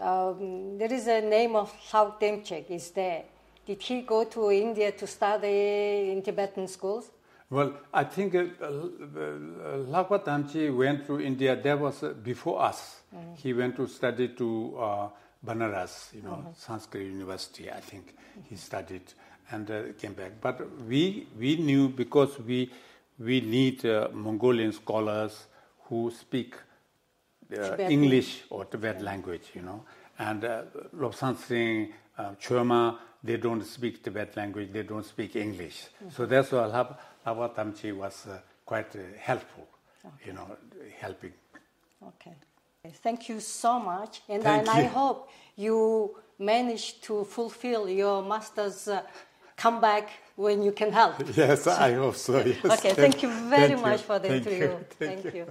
um, 0.00 0.78
there 0.78 0.92
is 0.92 1.06
a 1.06 1.20
name 1.20 1.56
of 1.56 1.72
Lau 1.92 2.14
Demchek 2.20 2.70
is 2.70 2.90
there. 2.90 3.24
Did 3.66 3.82
he 3.82 4.02
go 4.02 4.24
to 4.24 4.52
India 4.52 4.92
to 4.92 5.06
study 5.06 6.10
in 6.12 6.22
Tibetan 6.22 6.68
schools? 6.68 7.10
Well, 7.48 7.74
I 7.94 8.04
think 8.04 8.34
uh, 8.34 8.40
uh, 8.60 10.18
Tamchi 10.18 10.76
went 10.76 11.06
to 11.06 11.20
India. 11.20 11.54
That 11.54 11.78
was 11.78 12.02
uh, 12.02 12.12
before 12.22 12.60
us. 12.62 13.00
Mm-hmm. 13.14 13.34
He 13.36 13.52
went 13.52 13.76
to 13.76 13.86
study 13.86 14.28
to 14.28 14.76
uh, 14.78 15.08
Banaras, 15.44 16.12
you 16.12 16.22
know, 16.22 16.30
mm-hmm. 16.30 16.50
Sanskrit 16.56 17.06
University. 17.06 17.70
I 17.70 17.78
think 17.80 18.08
mm-hmm. 18.08 18.40
he 18.48 18.56
studied 18.56 19.02
and 19.52 19.70
uh, 19.70 19.82
came 19.96 20.14
back. 20.14 20.32
But 20.40 20.60
we 20.88 21.28
we 21.38 21.56
knew 21.56 21.88
because 21.88 22.36
we 22.40 22.70
we 23.18 23.40
need 23.40 23.86
uh, 23.86 24.08
Mongolian 24.12 24.72
scholars 24.72 25.46
who 25.84 26.10
speak 26.10 26.56
English 27.78 28.44
or 28.50 28.64
Tibet 28.64 29.02
language, 29.02 29.50
you 29.54 29.62
know. 29.62 29.84
And 30.18 30.44
uh, 30.44 30.62
Lobsang 30.96 31.36
Singh, 31.36 31.92
uh, 32.18 32.34
Choma, 32.38 32.98
they 33.22 33.36
don't 33.36 33.64
speak 33.64 34.02
Tibet 34.02 34.36
language, 34.36 34.72
they 34.72 34.82
don't 34.82 35.04
speak 35.04 35.36
English. 35.36 35.86
Mm-hmm. 35.96 36.10
So 36.10 36.26
that's 36.26 36.52
why 36.52 36.66
Lava 36.66 37.48
Tamchi 37.50 37.94
was 37.94 38.26
uh, 38.26 38.38
quite 38.64 38.94
uh, 38.96 39.00
helpful, 39.18 39.66
okay. 40.04 40.14
you 40.26 40.32
know, 40.32 40.56
helping. 40.98 41.32
Okay. 42.02 42.34
Thank 43.02 43.28
you 43.28 43.40
so 43.40 43.80
much. 43.80 44.22
And, 44.28 44.46
and 44.46 44.68
I 44.68 44.84
hope 44.84 45.28
you 45.56 46.16
manage 46.38 47.00
to 47.02 47.24
fulfill 47.24 47.88
your 47.88 48.22
master's 48.22 48.88
uh, 48.88 49.02
comeback 49.56 50.10
when 50.36 50.62
you 50.62 50.72
can 50.72 50.92
help. 50.92 51.14
Yes, 51.36 51.66
I 51.66 51.94
hope 51.94 52.16
so. 52.16 52.38
Yes. 52.46 52.64
Okay, 52.64 52.92
thank, 52.92 52.96
thank 52.96 53.22
you 53.22 53.30
very 53.30 53.68
thank 53.68 53.80
much 53.80 54.00
you. 54.00 54.06
for 54.06 54.18
the 54.18 54.28
thank 54.28 54.46
interview. 54.46 54.68
You. 54.68 54.84
Thank, 54.98 55.22
thank 55.22 55.34
you. 55.34 55.46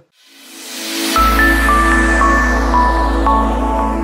You. 3.26 3.95